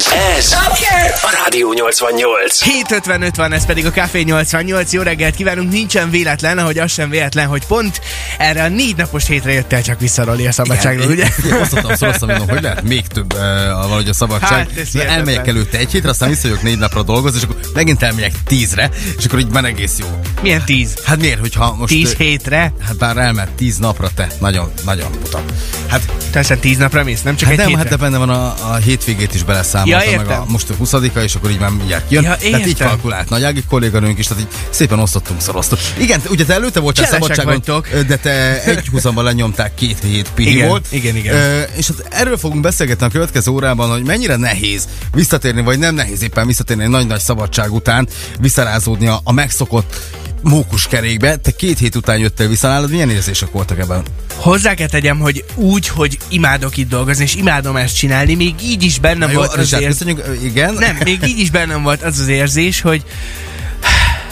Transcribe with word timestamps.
Ez, 0.00 0.12
ez 0.36 0.52
a 1.22 1.42
Rádió 1.44 1.72
88. 1.72 2.58
7.55 2.88 3.32
van, 3.36 3.52
ez 3.52 3.66
pedig 3.66 3.86
a 3.86 3.90
Café 3.90 4.20
88. 4.20 4.92
Jó 4.92 5.02
reggelt 5.02 5.34
kívánunk, 5.34 5.72
nincsen 5.72 6.10
véletlen, 6.10 6.58
ahogy 6.58 6.78
az 6.78 6.92
sem 6.92 7.10
véletlen, 7.10 7.46
hogy 7.46 7.66
pont 7.66 8.00
erre 8.38 8.62
a 8.62 8.68
négy 8.68 8.96
napos 8.96 9.26
hétre 9.26 9.52
jöttél 9.52 9.82
csak 9.82 10.00
vissza 10.00 10.24
Roli 10.24 10.46
a 10.46 10.52
szabadságról, 10.52 11.06
ugye? 11.06 11.28
Osztottam, 11.60 11.94
szoroztam, 11.94 12.28
mondom, 12.28 12.48
hogy 12.48 12.62
lehet 12.62 12.82
még 12.82 13.06
több 13.06 13.32
uh, 13.32 13.40
valahogy 13.68 14.08
a 14.08 14.12
szabadság. 14.12 14.68
Hát, 14.94 15.04
elmegyek 15.06 15.46
előtte 15.46 15.78
egy 15.78 15.90
hétre, 15.90 16.08
aztán 16.08 16.28
visszajövök 16.28 16.62
négy 16.62 16.78
napra 16.78 17.02
dolgozni, 17.02 17.38
és 17.38 17.44
akkor 17.44 17.56
megint 17.74 18.02
elmegyek 18.02 18.32
tízre, 18.46 18.90
és 19.18 19.24
akkor 19.24 19.38
így 19.38 19.50
már 19.50 19.64
egész 19.64 19.98
jó. 19.98 20.06
Milyen 20.42 20.64
tíz? 20.64 20.94
Hát 21.04 21.18
miért, 21.18 21.40
hogyha 21.40 21.74
most... 21.74 21.92
Tíz 21.92 22.10
ö, 22.18 22.22
hétre? 22.24 22.72
Hát 22.86 22.96
bár 22.96 23.16
elment 23.16 23.50
tíz 23.50 23.78
napra, 23.78 24.10
te. 24.14 24.28
Nagyon, 24.38 24.72
nagyon 24.84 25.10
buta. 25.22 25.42
Hát, 25.88 26.02
Te 26.30 26.38
aztán 26.38 26.58
tíz 26.58 26.76
napra 26.76 27.04
mész, 27.04 27.22
nem 27.22 27.36
csak 27.36 27.48
hát 27.48 27.58
egy 27.58 27.58
nem, 27.58 27.66
hétre? 27.66 27.82
hát 27.82 27.90
de 27.90 27.96
benne 27.96 28.18
van 28.18 28.30
a, 28.30 28.54
a 28.70 28.74
hétvégét 28.74 29.34
is 29.34 29.42
beleszámolta, 29.42 29.89
Ja, 29.90 29.96
meg 29.96 30.06
a, 30.06 30.20
értem. 30.20 30.44
most 30.48 30.70
a 30.70 30.74
20 30.74 30.92
és 31.24 31.34
akkor 31.34 31.50
így 31.50 31.58
már 31.58 31.70
mindjárt 31.70 32.08
kijön. 32.08 32.22
Ja, 32.22 32.36
tehát 32.36 32.60
így 32.60 32.66
értem. 32.66 32.88
kalkulált 32.88 33.28
Nagyági 33.28 33.62
kolléganőnk 33.68 34.18
is, 34.18 34.26
tehát 34.26 34.42
így 34.42 34.48
szépen 34.70 34.98
osztottunk, 34.98 35.40
szoroztuk. 35.40 35.78
Igen, 35.98 36.22
ugye 36.30 36.44
te 36.44 36.54
előtte 36.54 36.80
voltál 36.80 37.06
szabadságon, 37.06 37.52
vagytok. 37.52 37.88
de 37.88 38.16
te 38.16 38.62
egy 38.62 38.88
húzamban 38.88 39.24
lenyomták 39.24 39.74
két 39.74 39.98
hét 40.02 40.30
pihi 40.34 40.50
Igen, 40.50 40.68
volt. 40.68 40.86
igen, 40.90 41.16
igen. 41.16 41.34
Ö, 41.34 41.62
és 41.76 41.86
hát 41.86 42.06
erről 42.10 42.36
fogunk 42.36 42.60
beszélgetni 42.60 43.06
a 43.06 43.08
következő 43.08 43.50
órában, 43.50 43.90
hogy 43.90 44.04
mennyire 44.04 44.36
nehéz 44.36 44.88
visszatérni, 45.12 45.62
vagy 45.62 45.78
nem 45.78 45.94
nehéz 45.94 46.22
éppen 46.22 46.46
visszatérni 46.46 46.82
egy 46.82 46.88
nagy-nagy 46.88 47.20
szabadság 47.20 47.72
után, 47.72 48.08
visszarázódni 48.40 49.06
a, 49.06 49.20
a 49.24 49.32
megszokott 49.32 49.96
mókuskerékbe. 50.42 51.36
Te 51.36 51.50
két 51.50 51.78
hét 51.78 51.94
után 51.94 52.18
jöttél 52.18 52.48
vissza 52.48 52.68
nálad, 52.68 52.90
milyen 52.90 53.10
érzések 53.10 53.50
voltak 53.50 53.78
ebben? 53.78 54.02
Hozzá 54.34 54.74
kell 54.74 54.88
tegyem, 54.88 55.18
hogy 55.18 55.44
úgy, 55.54 55.88
hogy 55.88 56.18
imádok 56.28 56.76
itt 56.76 56.88
dolgozni, 56.88 57.24
és 57.24 57.34
imádom 57.34 57.76
ezt 57.76 57.96
csinálni, 57.96 58.34
még 58.34 58.54
így 58.62 58.82
is 58.82 58.98
bennem 58.98 59.18
Na 59.18 59.30
jó, 59.30 59.38
volt 59.38 59.54
az 59.54 59.72
érzés. 59.72 60.14
igen. 60.42 60.74
Nem, 60.74 60.96
még 61.04 61.22
így 61.26 61.38
is 61.38 61.50
bennem 61.50 61.82
volt 61.82 62.02
az 62.02 62.18
az 62.18 62.28
érzés, 62.28 62.80
hogy 62.80 63.04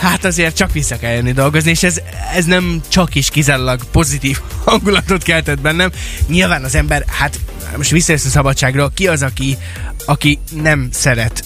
hát 0.01 0.25
azért 0.25 0.57
csak 0.57 0.73
vissza 0.73 0.97
kell 0.99 1.13
jönni 1.13 1.33
dolgozni, 1.33 1.71
és 1.71 1.83
ez, 1.83 2.01
ez 2.35 2.45
nem 2.45 2.81
csak 2.89 3.15
is 3.15 3.29
kizárólag 3.29 3.81
pozitív 3.91 4.41
hangulatot 4.65 5.23
keltett 5.23 5.61
bennem. 5.61 5.91
Nyilván 6.27 6.65
az 6.65 6.75
ember, 6.75 7.05
hát 7.07 7.39
most 7.77 7.91
visszajössz 7.91 8.25
a 8.25 8.29
szabadságról, 8.29 8.91
ki 8.95 9.09
az, 9.09 9.23
aki, 9.23 9.57
aki 10.05 10.39
nem 10.63 10.89
szeret 10.93 11.45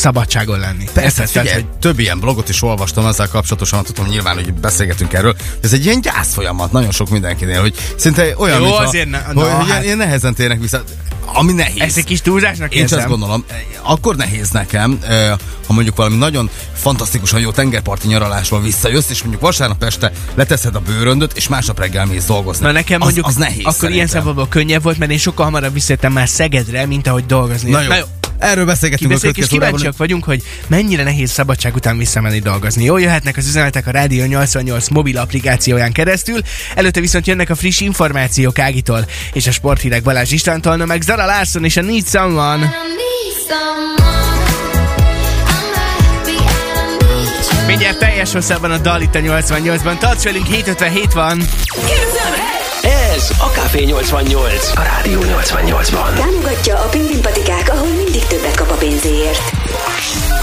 szabadságon 0.00 0.58
lenni? 0.58 0.84
Persze, 0.92 1.02
Érted? 1.02 1.26
figyelj, 1.26 1.46
Tehát, 1.46 1.62
hogy... 1.62 1.78
több 1.78 1.98
ilyen 1.98 2.20
blogot 2.20 2.48
is 2.48 2.62
olvastam 2.62 3.06
ezzel 3.06 3.28
kapcsolatosan, 3.28 3.84
tudom 3.84 4.06
nyilván, 4.06 4.34
hogy 4.34 4.54
beszélgetünk 4.54 5.12
erről. 5.12 5.36
Ez 5.62 5.72
egy 5.72 5.84
ilyen 5.84 6.00
gyász 6.00 6.32
folyamat 6.34 6.72
nagyon 6.72 6.90
sok 6.90 7.10
mindenkinél, 7.10 7.60
hogy 7.60 7.74
szinte 7.96 8.34
olyan, 8.36 8.58
Jó, 8.58 8.64
mintha, 8.64 8.82
azért 8.82 9.10
ne- 9.10 9.22
na, 9.32 9.42
hogy 9.42 9.64
ilyen, 9.64 9.76
hát. 9.76 9.84
ilyen 9.84 9.96
nehezen 9.96 10.34
térnek 10.34 10.60
vissza. 10.60 10.82
Ami 11.34 11.52
nehéz. 11.52 11.80
ezt 11.80 11.96
egy 11.96 12.04
kis 12.04 12.20
túlzásnak 12.20 12.74
Én 12.74 12.84
azt 12.84 13.06
gondolom, 13.06 13.44
akkor 13.82 14.16
nehéz 14.16 14.50
nekem, 14.50 14.98
ha 15.66 15.72
mondjuk 15.72 15.96
valami 15.96 16.16
nagyon 16.16 16.50
fantasztikusan 16.74 17.40
jó 17.40 17.50
tengerparti 17.50 18.06
nyaralásról 18.06 18.60
visszajössz, 18.60 19.10
és 19.10 19.20
mondjuk 19.20 19.42
vasárnap 19.42 19.84
este 19.84 20.12
leteszed 20.34 20.74
a 20.74 20.80
bőröndöt, 20.80 21.32
és 21.36 21.48
másnap 21.48 21.78
reggel 21.78 22.06
mész 22.06 22.24
dolgozni. 22.24 22.64
Na 22.66 22.72
nekem 22.72 23.00
az, 23.00 23.04
mondjuk 23.04 23.26
az 23.26 23.34
nehéz 23.34 23.64
akkor 23.64 23.74
ilyen 23.74 24.06
szerintem. 24.06 24.08
szempontból 24.08 24.48
könnyebb 24.48 24.82
volt, 24.82 24.98
mert 24.98 25.10
én 25.10 25.18
sokkal 25.18 25.44
hamarabb 25.44 25.72
visszajöttem 25.72 26.12
már 26.12 26.28
Szegedre, 26.28 26.86
mint 26.86 27.06
ahogy 27.06 27.26
dolgozni. 27.26 27.70
Na 27.70 27.80
jó. 27.82 28.04
Erről 28.40 28.64
beszélgetünk 28.64 29.10
a 29.10 29.14
Kibeszéljük, 29.14 29.36
és 29.36 29.44
következő 29.44 29.56
órában. 29.56 29.78
kíváncsiak 29.78 29.96
vagyunk, 29.96 30.24
hogy 30.24 30.42
mennyire 30.66 31.02
nehéz 31.02 31.30
szabadság 31.30 31.74
után 31.74 31.98
visszamenni 31.98 32.38
dolgozni. 32.38 32.84
Jól 32.84 33.00
jöhetnek 33.00 33.36
az 33.36 33.46
üzenetek 33.46 33.86
a 33.86 33.90
Rádió 33.90 34.24
88 34.24 34.88
mobil 34.88 35.18
applikációján 35.18 35.92
keresztül, 35.92 36.40
előtte 36.74 37.00
viszont 37.00 37.26
jönnek 37.26 37.50
a 37.50 37.54
friss 37.54 37.80
információk 37.80 38.58
Ágitól 38.58 39.06
és 39.32 39.46
a 39.46 39.50
sporthírek 39.50 40.02
Balázs 40.02 40.32
Istvántól, 40.32 40.76
na 40.76 40.84
meg 40.84 41.02
Zara 41.02 41.26
Larson 41.26 41.64
és 41.64 41.76
a 41.76 41.82
Need 41.82 42.08
Someone. 42.08 42.72
Mindjárt 47.66 47.98
teljes 47.98 48.32
hosszában 48.32 48.70
a 48.70 48.78
dal 48.78 49.00
itt 49.00 49.14
a 49.14 49.18
88-ban. 49.18 49.98
Tarts 49.98 50.22
velünk, 50.22 50.46
757 50.46 51.12
van. 51.12 51.42
Ez 53.20 53.30
a 53.38 53.50
Café 53.50 53.84
88. 53.84 54.70
A 54.74 54.82
Rádió 54.82 55.20
88-ban. 55.20 56.14
Támogatja 56.14 56.78
a 56.78 56.88
Pingvin 56.88 57.20
patikák, 57.20 57.68
ahol 57.68 57.88
mindig 57.88 58.24
többet 58.24 58.54
kap 58.56 58.70
a 58.70 58.74
pénzéért. 58.74 59.42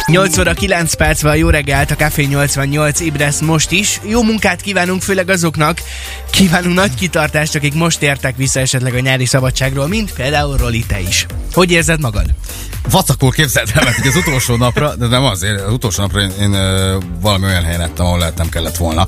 8 0.07 0.37
óra 0.37 0.53
9 0.53 0.93
perc 0.93 1.21
van, 1.21 1.35
jó 1.35 1.49
reggelt, 1.49 1.91
a 1.91 1.95
Café 1.95 2.23
88 2.23 2.99
ébresz 2.99 3.39
most 3.39 3.71
is. 3.71 3.99
Jó 4.03 4.23
munkát 4.23 4.61
kívánunk 4.61 5.01
főleg 5.01 5.29
azoknak, 5.29 5.81
kívánunk 6.29 6.75
nagy 6.75 6.93
kitartást, 6.93 7.55
akik 7.55 7.73
most 7.73 8.01
értek 8.01 8.35
vissza 8.35 8.59
esetleg 8.59 8.93
a 8.95 8.99
nyári 8.99 9.25
szabadságról, 9.25 9.87
mint 9.87 10.13
például 10.13 10.57
Roli, 10.57 10.85
te 10.87 10.99
is. 10.99 11.25
Hogy 11.53 11.71
érzed 11.71 11.99
magad? 11.99 12.25
Vacakul 12.89 13.31
képzeld 13.31 13.69
el, 13.73 13.83
mert 13.83 13.95
hogy 13.95 14.07
az 14.07 14.15
utolsó 14.15 14.55
napra, 14.55 14.95
de 14.95 15.07
nem 15.07 15.23
azért, 15.23 15.61
az 15.61 15.73
utolsó 15.73 16.01
napra 16.01 16.21
én, 16.21 16.31
én 16.39 16.51
valami 17.21 17.45
olyan 17.45 17.63
helyen 17.63 17.81
ettem, 17.81 18.05
ahol 18.05 18.19
lehet 18.19 18.37
nem 18.37 18.49
kellett 18.49 18.77
volna. 18.77 19.07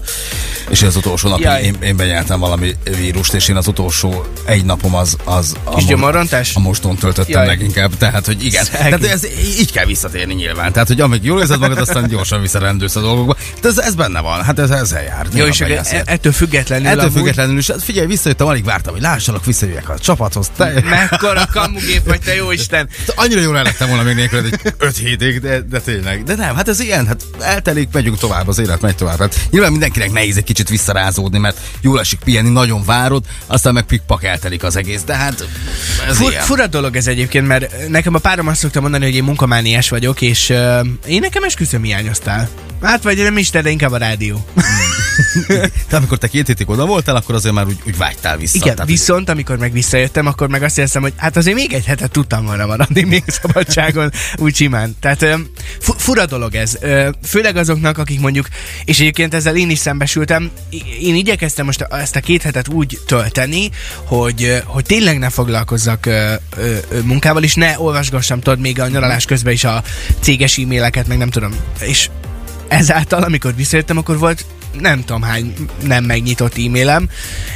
És 0.69 0.81
az 0.81 0.95
utolsó 0.95 1.29
napig 1.29 1.45
Jaj. 1.45 1.63
én, 1.63 1.75
én 1.81 1.95
benyeltem 1.95 2.39
valami 2.39 2.75
vírust, 2.97 3.33
és 3.33 3.47
én 3.47 3.55
az 3.55 3.67
utolsó 3.67 4.25
egy 4.45 4.65
napom 4.65 4.95
az... 4.95 5.15
az 5.23 5.55
a 5.63 5.69
Kis 5.69 5.83
mo- 5.83 5.91
gyomorrontás? 5.91 6.55
A 6.55 6.59
moston 6.59 6.95
töltöttem 6.95 7.41
Jaj. 7.41 7.47
leginkább, 7.47 7.97
tehát 7.97 8.25
hogy 8.25 8.45
igen. 8.45 8.63
Szegény. 8.63 8.99
Tehát 8.99 9.15
ez 9.15 9.25
így 9.59 9.71
kell 9.71 9.85
visszatérni 9.85 10.33
nyilván. 10.33 10.71
Tehát, 10.71 10.87
hogy 10.89 11.01
amíg 11.01 11.23
jól 11.23 11.39
érzed 11.39 11.59
magad, 11.59 11.77
aztán 11.77 12.07
gyorsan 12.07 12.41
visszarendülsz 12.41 12.95
a 12.95 13.01
dolgokba. 13.01 13.35
De 13.61 13.67
ez, 13.67 13.77
ez 13.77 13.95
benne 13.95 14.19
van, 14.19 14.43
hát 14.43 14.59
ez 14.59 14.69
ezzel 14.69 15.03
jár. 15.03 15.27
Jó, 15.33 15.45
és 15.45 15.61
e- 15.61 16.03
ettől 16.05 16.31
függetlenül 16.31 16.87
Ettől 16.87 16.99
amúgy 16.99 17.13
függetlenül 17.13 17.57
is, 17.57 17.69
hát 17.69 17.83
figyelj, 17.83 18.07
visszajöttem, 18.07 18.47
alig 18.47 18.63
vártam, 18.63 18.93
hogy 18.93 19.01
lássalak, 19.01 19.45
visszajöjjek 19.45 19.89
a 19.89 19.99
csapathoz. 19.99 20.51
Te, 20.57 20.83
Mekkora 20.89 21.47
kamugép 21.51 22.05
vagy 22.05 22.19
te, 22.19 22.35
jó 22.35 22.51
Isten! 22.59 22.89
Annyira 23.15 23.41
jól 23.41 23.57
el 23.57 23.63
lettem 23.63 23.87
volna 23.87 24.03
még 24.03 24.15
nélkül 24.15 24.39
egy 24.39 24.73
öt 24.77 24.97
hétig, 24.97 25.39
de, 25.39 25.61
de 25.61 25.79
tényleg. 25.79 26.23
De 26.23 26.35
nem, 26.35 26.55
hát 26.55 26.67
ez 26.67 26.79
ilyen, 26.79 27.07
hát 27.07 27.25
eltelik, 27.39 27.89
megyünk 27.91 28.17
tovább, 28.17 28.47
az 28.47 28.59
élet 28.59 28.81
megy 28.81 28.95
tovább. 28.95 29.19
Hát 29.19 29.35
nyilván 29.49 29.71
mindenkinek 29.71 30.11
nehéz 30.11 30.37
egy 30.37 30.43
kicsit 30.43 30.69
visszarázódni, 30.69 31.37
mert 31.37 31.57
jól 31.81 31.99
esik 31.99 32.19
pihenni, 32.19 32.49
nagyon 32.49 32.85
várod, 32.85 33.23
aztán 33.47 33.73
meg 33.73 33.83
pikpak 33.83 34.23
eltelik 34.23 34.63
az 34.63 34.75
egész, 34.75 35.03
de 35.03 35.15
hát 35.15 35.47
ez 36.07 36.17
Fur, 36.17 36.31
ilyen. 36.31 36.43
fura 36.43 36.67
dolog 36.67 36.95
ez 36.95 37.07
egyébként, 37.07 37.47
mert 37.47 37.89
nekem 37.89 38.13
a 38.13 38.17
párom 38.17 38.47
azt 38.47 38.59
szokta 38.59 38.81
mondani, 38.81 39.05
hogy 39.05 39.15
én 39.15 39.23
munkamániás 39.23 39.89
vagyok, 39.89 40.21
és 40.21 40.49
uh, 40.49 40.78
én 41.07 41.19
nekem 41.19 41.43
esküszöm 41.43 41.83
hiányoztál. 41.83 42.49
Hát 42.81 43.03
vagy 43.03 43.17
nem 43.17 43.37
is 43.37 43.49
te, 43.49 43.61
de 43.61 43.69
inkább 43.69 43.91
a 43.91 43.97
rádió. 43.97 44.45
De 45.89 45.95
amikor 45.95 46.17
te 46.17 46.27
két 46.27 46.47
hétig 46.47 46.69
oda 46.69 46.85
voltál, 46.85 47.15
akkor 47.15 47.35
azért 47.35 47.53
már 47.55 47.65
úgy, 47.65 47.79
úgy 47.87 47.97
vágytál 47.97 48.37
vissza. 48.37 48.57
Igen, 48.57 48.75
Tehát, 48.75 48.89
viszont 48.89 49.29
amikor 49.29 49.57
meg 49.57 49.71
visszajöttem, 49.71 50.25
akkor 50.25 50.47
meg 50.47 50.63
azt 50.63 50.77
érzem, 50.77 51.01
hogy 51.01 51.13
hát 51.15 51.37
azért 51.37 51.55
még 51.55 51.73
egy 51.73 51.85
hetet 51.85 52.11
tudtam 52.11 52.45
volna 52.45 52.65
maradni 52.65 53.03
még 53.03 53.23
szabadságon, 53.27 54.11
úgy 54.37 54.55
simán. 54.55 54.95
Tehát 54.99 55.25
fu- 55.79 56.01
fura 56.01 56.25
dolog 56.25 56.55
ez. 56.55 56.77
Főleg 57.23 57.55
azoknak, 57.55 57.97
akik 57.97 58.19
mondjuk, 58.19 58.47
és 58.85 58.99
egyébként 58.99 59.33
ezzel 59.33 59.55
én 59.55 59.69
is 59.69 59.79
szembesültem, 59.79 60.49
én 61.01 61.15
igyekeztem 61.15 61.65
most 61.65 61.81
ezt 61.81 62.15
a 62.15 62.19
két 62.19 62.41
hetet 62.41 62.67
úgy 62.67 62.99
tölteni, 63.05 63.69
hogy, 64.03 64.61
hogy 64.65 64.83
tényleg 64.83 65.19
ne 65.19 65.29
foglalkozzak 65.29 66.09
munkával, 67.03 67.43
és 67.43 67.55
ne 67.55 67.79
olvasgassam, 67.79 68.39
tudod, 68.39 68.59
még 68.59 68.79
a 68.79 68.87
nyaralás 68.87 69.25
közben 69.25 69.53
is 69.53 69.63
a 69.63 69.83
céges 70.19 70.57
e-maileket, 70.57 71.07
meg 71.07 71.17
nem 71.17 71.29
tudom. 71.29 71.55
És 71.79 72.09
ezáltal, 72.67 73.23
amikor 73.23 73.55
visszajöttem, 73.55 73.97
akkor 73.97 74.17
volt 74.17 74.45
nem 74.71 74.99
tudom 75.03 75.21
hány 75.21 75.53
nem 75.83 76.03
megnyitott 76.03 76.57
e-mailem, 76.57 77.09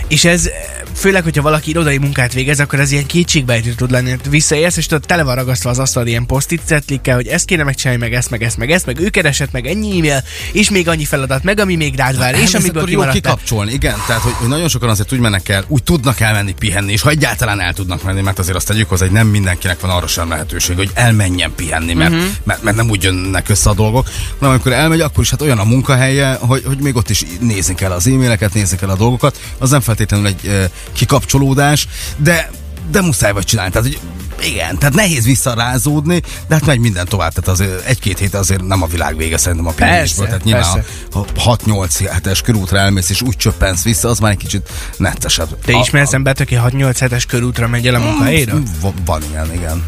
és 0.08 0.26
ez 0.26 0.50
főleg, 0.96 1.24
hogyha 1.24 1.42
valaki 1.42 1.70
irodai 1.70 1.98
munkát 1.98 2.34
végez, 2.34 2.60
akkor 2.60 2.80
ez 2.80 2.92
ilyen 2.92 3.06
kétségbejtő 3.06 3.74
tud 3.74 3.92
lenni. 3.92 4.16
Visszaérsz, 4.30 4.78
és 4.78 4.86
tudod, 4.86 5.06
tele 5.06 5.24
van 5.24 5.36
ragasztva 5.36 5.70
az 5.70 5.80
asztal 5.80 6.08
ilyen 6.08 6.26
post-it 6.26 6.62
cetlikkel, 6.66 7.16
hogy 7.16 7.28
ezt 7.28 7.46
kéne 7.46 7.64
megcsinálni, 7.64 8.02
meg 8.02 8.14
ezt, 8.14 8.30
meg 8.30 8.44
ezt, 8.44 8.58
meg 8.58 8.72
ezt, 8.72 8.86
meg 8.86 9.00
ő 9.00 9.10
keresett, 9.10 9.52
meg 9.52 9.68
ennyi 9.68 9.98
e-mail, 9.98 10.24
és 10.52 10.70
még 10.70 10.88
annyi 10.88 11.06
feladat, 11.06 11.44
meg 11.44 11.60
ami 11.60 11.76
még 11.76 11.96
rád 11.96 12.18
vár, 12.18 12.34
és 12.34 12.42
és 12.42 12.54
amiből 12.54 12.82
jó 12.82 12.88
kimaradtál. 12.88 13.22
kikapcsolni, 13.22 13.72
igen. 13.74 13.96
Tehát, 14.08 14.22
hogy, 14.22 14.48
nagyon 14.48 14.68
sokan 14.68 14.90
azért 14.90 15.14
úgy 15.14 15.20
mennek 15.20 15.50
el, 15.50 15.64
úgy 15.68 15.84
tudnak 15.84 16.20
elmenni 16.20 16.54
pihenni, 16.54 16.92
és 16.92 17.02
ha 17.02 17.10
egyáltalán 17.10 17.60
el 17.60 17.74
tudnak 17.74 18.04
menni, 18.04 18.22
mert 18.22 18.40
azért 18.40 18.56
azt 18.56 18.68
tegyük 18.68 18.90
hozzá, 18.90 19.06
hogy 19.06 19.14
nem 19.14 19.28
mindenkinek 19.28 19.80
van 19.80 19.90
arra 19.90 20.08
sem 20.08 20.30
lehetőség, 20.30 20.76
hogy 20.76 20.92
elmenjen 20.94 21.52
pihenni, 21.56 21.94
mert, 21.94 22.12
uh-huh. 22.12 22.28
mert, 22.44 22.64
mert, 22.64 22.76
nem 22.76 22.90
úgy 22.90 23.04
jönnek 23.04 23.50
össze 23.50 23.70
a 23.70 23.74
dolgok. 23.74 24.10
Na, 24.40 24.50
amikor 24.50 24.72
elmegy, 24.72 25.02
akkor 25.02 25.24
is 25.24 25.30
hát 25.30 25.42
olyan 25.42 25.60
a 25.60 25.64
munkahelye, 25.64 26.34
hogy, 26.34 26.64
hogy 26.66 26.78
még 26.78 26.96
ott 26.96 27.10
is 27.10 27.26
nézni 27.40 27.76
kell 27.76 27.92
az 27.92 28.08
e-maileket, 28.08 28.54
nézni 28.54 28.78
kell 28.78 28.90
a 28.90 28.96
dolgokat. 28.96 29.40
Az 29.58 29.70
nem 29.70 29.82
feltétlenül 29.82 30.28
egy 30.28 30.70
kikapcsolódás, 30.92 31.88
de 32.18 32.50
de 32.92 33.02
muszáj 33.02 33.32
vagy 33.34 33.46
csinálni. 33.46 33.72
Tehát, 33.72 33.88
hogy 33.88 34.00
igen, 34.46 34.78
tehát 34.78 34.96
nehéz 34.96 35.26
visszarázódni, 35.26 36.22
de 36.48 36.54
hát 36.56 36.66
megy 36.66 36.80
minden 36.80 37.08
tovább. 37.08 37.34
Tehát 37.34 37.60
azért 37.60 37.86
egy-két 37.86 38.20
hét 38.20 38.34
azért 38.34 38.64
nem 38.64 38.82
a 38.82 38.86
világ 38.88 39.18
vége 39.18 39.38
szerintem 39.38 39.68
a 39.68 39.72
pihenésből. 39.72 40.26
Tehát 40.26 40.44
nyilván 40.44 40.74
persze. 40.74 40.88
ha 41.12 41.26
6-8 41.58 42.10
hetes 42.12 42.42
körútra 42.42 42.78
elmész, 42.78 43.10
és 43.10 43.22
úgy 43.22 43.36
csöppensz 43.36 43.84
vissza, 43.84 44.10
az 44.10 44.20
már 44.20 44.32
egy 44.32 44.38
kicsit 44.38 44.70
nettesebb. 44.98 45.58
Te 45.66 45.72
ismersz 45.74 46.14
embert, 46.14 46.40
aki 46.40 46.58
6-8 46.64 46.96
hetes 47.00 47.26
körútra 47.26 47.68
megy 47.68 47.88
el 47.88 47.96
a 47.96 48.00
munkahelyről? 48.00 48.64
Va- 48.82 48.94
Van 49.06 49.22
ilyen, 49.32 49.54
igen. 49.54 49.84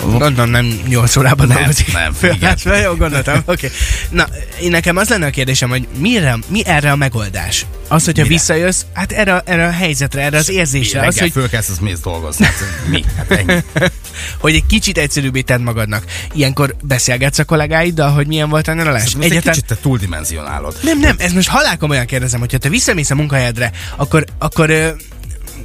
Gondolom 0.00 0.50
nem 0.50 0.80
8 0.88 1.16
órában 1.16 1.46
Nem, 1.46 1.56
dolgozik. 1.56 1.92
nem, 1.92 2.12
Föl- 2.20 2.34
igen. 2.34 2.56
Hát, 2.64 2.82
jó, 2.82 2.94
gondoltam. 2.94 3.36
Oké. 3.44 3.66
Okay. 3.66 3.78
Na, 4.10 4.26
nekem 4.68 4.96
az 4.96 5.08
lenne 5.08 5.26
a 5.26 5.30
kérdésem, 5.30 5.68
hogy 5.68 5.86
mire, 5.98 6.38
mi 6.48 6.66
erre 6.66 6.90
a 6.90 6.96
megoldás? 6.96 7.66
Az, 7.88 8.04
hogyha 8.04 8.22
Mire? 8.22 8.34
visszajössz, 8.34 8.82
hát 8.92 9.12
erre, 9.12 9.42
erre 9.44 9.66
a 9.66 9.70
helyzetre, 9.70 10.22
erre 10.22 10.38
az 10.38 10.50
érzésre. 10.50 10.98
Az, 10.98 11.04
Reggel 11.04 11.22
hogy 11.22 11.32
fölkelsz, 11.32 11.68
az 11.68 11.78
mész 11.78 12.00
dolgozni. 12.00 12.44
Hát, 12.44 12.54
mi? 12.88 13.04
Hát 13.16 13.30
ennyi. 13.30 13.62
hogy 14.38 14.54
egy 14.54 14.66
kicsit 14.66 14.98
egyszerűbbé 14.98 15.40
tedd 15.40 15.60
magadnak. 15.60 16.04
Ilyenkor 16.32 16.74
beszélgetsz 16.82 17.38
a 17.38 17.44
kollégáiddal, 17.44 18.10
hogy 18.10 18.26
milyen 18.26 18.48
volt 18.48 18.68
a 18.68 18.72
nyaralás? 18.72 19.14
Most 19.16 19.30
egy 19.30 19.42
kicsit 19.42 19.64
te 19.64 19.76
túldimenzionálod. 19.82 20.76
Nem, 20.82 20.98
nem, 20.98 21.16
ez 21.18 21.32
most 21.32 21.48
halálkomolyan 21.48 22.06
kérdezem, 22.06 22.40
hogyha 22.40 22.58
te 22.58 22.68
visszamész 22.68 23.10
a 23.10 23.14
munkahelyedre, 23.14 23.70
akkor, 23.96 24.24
akkor 24.38 24.96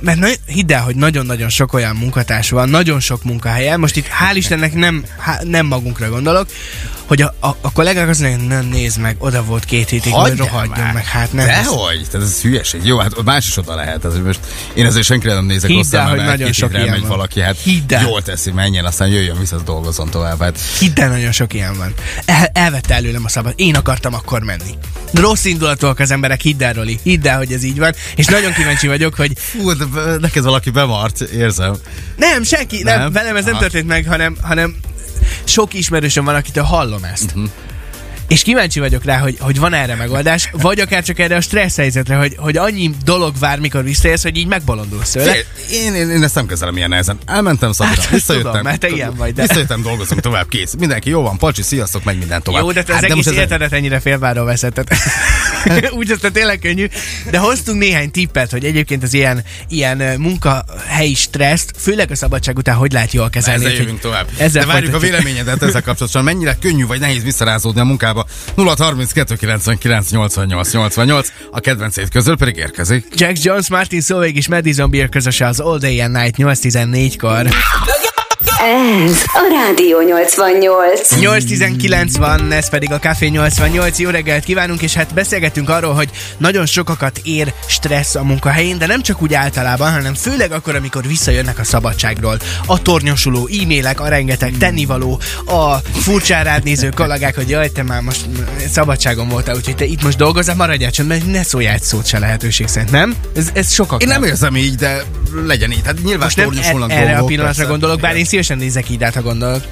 mert 0.02 0.40
hidd 0.46 0.72
el, 0.74 0.82
hogy 0.82 0.96
nagyon-nagyon 0.96 1.50
sok 1.50 1.74
olyan 1.74 1.96
munkatárs 1.96 2.50
van, 2.50 2.70
nagyon 2.70 3.00
sok 3.00 3.24
munkahelyen, 3.24 3.80
most 3.80 3.96
itt 3.96 4.06
hál' 4.08 4.36
Istennek 4.36 4.74
nem, 4.74 5.04
há, 5.18 5.40
nem 5.44 5.66
magunkra 5.66 6.10
gondolok, 6.10 6.48
hogy 7.06 7.22
a, 7.22 7.36
a, 7.40 7.48
a 7.62 7.72
kollégák 7.72 8.10
azt 8.10 8.22
mondják, 8.22 8.48
na 8.48 8.62
nézd 8.62 9.00
meg, 9.00 9.16
oda 9.20 9.44
volt 9.44 9.66
két 9.66 9.90
hétig, 9.90 10.14
hogy 10.14 10.38
rohadjon 10.38 10.78
már. 10.78 10.94
meg, 10.94 11.06
hát 11.06 11.34
nem. 11.34 11.46
Dehogy? 11.46 12.08
Tehát 12.12 12.28
ez 12.28 12.42
hülyeség. 12.42 12.86
Jó, 12.86 12.98
hát 12.98 13.24
más 13.24 13.48
is 13.48 13.58
oda 13.58 13.76
lehet. 13.76 14.06
Ez 14.06 14.18
most 14.26 14.40
én 14.74 14.86
ezért 14.86 15.06
senkire 15.06 15.34
nem 15.34 15.46
nézek 15.46 15.70
Hidd 15.70 15.96
el, 15.96 16.10
hogy 16.10 16.18
nagyon 16.24 16.52
sok 16.52 16.70
ilyen 16.74 16.84
elmegy 16.84 17.00
van. 17.00 17.10
valaki, 17.10 17.42
hát 17.42 17.58
Hidd 17.64 17.94
el. 17.94 18.02
jól 18.02 18.22
teszi, 18.22 18.52
menjen, 18.52 18.86
aztán 18.86 19.08
jöjjön 19.08 19.40
vissza, 19.40 19.58
dolgozzon 19.58 20.10
tovább. 20.10 20.42
Hát 20.42 20.60
Hidd 20.80 21.00
el, 21.00 21.10
nagyon 21.10 21.32
sok 21.32 21.54
ilyen 21.54 21.78
van. 21.78 21.94
El, 22.26 22.50
elvette 22.54 22.94
előlem 22.94 23.26
a 23.26 23.30
szabad. 23.30 23.54
Én 23.56 23.76
akartam 23.76 24.14
akkor 24.14 24.42
menni. 24.44 24.78
Rossz 25.14 25.46
indulatúak 25.46 26.00
az 26.00 26.12
emberek, 26.12 26.42
hidd 26.42 26.64
el, 26.64 26.74
Roli. 26.74 27.00
Hidd 27.04 27.28
el, 27.28 27.38
hogy 27.38 27.52
ez 27.52 27.64
így 27.64 27.78
van. 27.80 27.94
És 28.16 28.26
nagyon 28.26 28.54
kíváncsi 28.54 28.88
vagyok, 28.88 29.16
hogy 29.16 29.32
Fú, 29.36 29.74
de 29.74 29.86
neked 30.20 30.44
valaki 30.44 30.70
bemart, 30.70 31.22
érzem. 31.22 31.76
nem, 32.18 32.44
senki, 32.44 32.84
nem, 32.84 33.00
Nem? 33.00 33.12
velem 33.12 33.36
ez 33.36 33.46
nem 33.46 33.58
történt 33.58 33.88
meg, 33.88 34.06
hanem, 34.06 34.38
hanem 34.42 34.76
sok 35.44 35.74
ismerősöm 35.74 36.26
van, 36.26 36.36
akitől 36.36 36.64
hallom 36.64 37.04
ezt. 37.04 37.26
Uh-huh. 37.26 37.50
És 38.28 38.42
kíváncsi 38.42 38.80
vagyok 38.80 39.04
rá, 39.04 39.18
hogy, 39.18 39.38
hogy 39.40 39.60
van 39.60 39.74
erre 39.74 39.96
megoldás, 39.96 40.50
vagy 40.52 40.80
akár 40.80 41.04
csak 41.04 41.20
erre 41.20 41.36
a 41.36 41.42
stressz 41.42 41.76
helyzetre, 41.76 42.16
hogy, 42.16 42.36
hogy 42.38 42.58
annyi 42.58 42.92
dolog 43.04 43.40
vár, 43.40 43.60
mikor 43.60 43.84
visszaérsz, 43.84 44.24
hogy 44.24 44.38
így 44.38 44.48
megbolondulsz 44.48 45.12
tőle. 45.12 45.36
Én, 45.72 45.96
én, 45.96 46.10
én, 46.10 46.24
ezt 46.24 46.36
nem 46.36 46.46
kezelem 46.46 46.78
ilyen 46.78 46.90
nehezen. 46.90 47.18
Elmentem 47.26 47.72
Szabira, 47.72 48.02
Hát, 48.02 48.10
visszajöttem. 48.10 48.50
tudom, 48.52 48.66
mert 48.66 48.80
te 48.80 48.88
ilyen 48.88 49.16
vagy, 49.16 49.34
de- 49.34 49.42
Visszajöttem, 49.42 49.82
dolgozom 49.82 50.18
tovább, 50.18 50.48
kész. 50.48 50.74
Mindenki 50.80 51.10
jó 51.10 51.22
van, 51.22 51.38
pacsi, 51.38 51.62
sziasztok, 51.62 52.04
meg 52.04 52.18
minden 52.18 52.42
tovább. 52.42 52.62
Jó, 52.62 52.72
de 52.72 52.84
te 52.84 52.94
az 52.94 53.00
Hát, 53.00 53.04
egész 53.04 53.16
most 53.16 53.28
ez- 53.28 53.34
életedet 53.34 53.74
ennyire 53.74 54.00
félváról 54.00 54.46
veszetted. 54.46 54.88
Úgy 55.98 56.12
aztán 56.12 56.32
tényleg 56.32 56.60
könnyű. 56.60 56.88
De 57.32 57.38
hoztunk 57.38 57.80
néhány 57.80 58.12
tippet, 58.12 58.52
hogy 58.52 58.66
egyébként 58.66 59.04
az 59.04 59.14
ilyen, 59.14 59.44
ilyen 59.70 59.98
munkahelyi 60.20 61.14
stresszt, 61.14 61.72
főleg 61.78 62.12
a 62.12 62.16
szabadság 62.16 62.58
után, 62.58 62.76
hogy 62.76 62.92
lehet 62.92 63.12
jól 63.14 63.30
kezelni. 63.30 63.66
Ezzel 63.66 63.78
jövünk 63.78 64.00
tovább. 64.00 64.28
Ezzel 64.38 64.66
De 64.66 64.72
várjuk 64.72 64.94
a 64.94 65.00
véleményedet 65.00 65.64
ezzel 65.64 65.82
kapcsolatosan. 65.82 66.24
Mennyire 66.24 66.58
könnyű 66.62 66.86
vagy 66.86 67.00
nehéz 67.00 67.24
visszarázódni 67.24 67.80
a 67.80 67.84
munkába. 67.84 68.17
0 68.56 68.76
32 68.78 69.36
99 69.36 70.12
88 70.12 70.72
88. 70.74 71.30
A 71.52 71.60
kedvencét 71.60 72.10
közül 72.10 72.38
pedig 72.38 72.56
érkezik. 72.58 73.06
Jack 73.16 73.44
Jones, 73.44 73.70
Martin 73.70 74.02
Solveig 74.02 74.36
és 74.36 74.48
Madison 74.48 74.90
Beer 74.90 75.10
közöse 75.10 75.46
az 75.46 75.60
All 75.60 75.78
Day 75.78 76.02
and 76.02 76.16
Night 76.16 76.36
8.14-kor. 76.38 77.48
Ez 78.62 79.24
a 79.26 79.66
Rádió 79.66 80.02
88. 80.02 81.16
8.19 81.16 82.10
van, 82.18 82.52
ez 82.52 82.70
pedig 82.70 82.92
a 82.92 83.00
Café 83.00 83.28
88. 83.28 84.00
Jó 84.00 84.10
reggelt 84.10 84.44
kívánunk, 84.44 84.82
és 84.82 84.94
hát 84.94 85.14
beszélgettünk 85.14 85.70
arról, 85.70 85.94
hogy 85.94 86.10
nagyon 86.38 86.66
sokakat 86.66 87.20
ér 87.24 87.54
stressz 87.68 88.16
a 88.16 88.24
munkahelyén, 88.24 88.78
de 88.78 88.86
nem 88.86 89.02
csak 89.02 89.22
úgy 89.22 89.34
általában, 89.34 89.92
hanem 89.92 90.14
főleg 90.14 90.52
akkor, 90.52 90.76
amikor 90.76 91.08
visszajönnek 91.08 91.60
a 91.60 91.64
szabadságról. 91.64 92.38
A 92.66 92.82
tornyosuló 92.82 93.50
e-mailek, 93.62 94.00
a 94.00 94.08
rengeteg 94.08 94.54
tennivaló, 94.60 95.20
a 95.46 95.76
furcsán 95.78 96.44
rád 96.44 96.64
néző 96.64 96.90
kollégák, 96.90 97.36
hogy 97.36 97.50
jaj, 97.50 97.70
te 97.70 97.84
már 97.84 98.02
most 98.02 98.26
szabadságon 98.72 99.30
voltál, 99.30 99.56
úgyhogy 99.56 99.76
te 99.76 99.86
itt 99.86 100.04
most 100.04 100.18
dolgozol, 100.18 100.56
maradjál 100.56 100.92
mert 101.08 101.26
ne 101.32 101.44
szóljál 101.44 101.74
egy 101.74 101.84
szót 101.84 102.06
se 102.06 102.20
lehetőség 102.20 102.68
szerint, 102.68 102.92
nem? 102.92 103.16
Ez, 103.36 103.50
ez 103.54 103.74
sokak. 103.74 104.02
Én 104.02 104.08
nem 104.08 104.24
érzem 104.24 104.56
így, 104.56 104.76
de 104.76 105.04
legyen 105.46 105.72
így. 105.72 105.82
Hát 105.86 106.04
nyilván 106.04 106.24
most 106.24 106.36
nem 106.36 106.46
tornyosulnak 106.46 106.92
e- 106.92 106.96
erre 106.96 107.18
a 107.18 107.26
pillanatra 107.26 107.56
persze. 107.56 107.72
gondolok, 107.72 108.00
bár 108.00 108.16
én 108.16 108.26
szívesen 108.26 108.47
nézek 108.56 108.90
így 108.90 109.04
át, 109.04 109.14
ha 109.14 109.22
gondolok. 109.22 109.64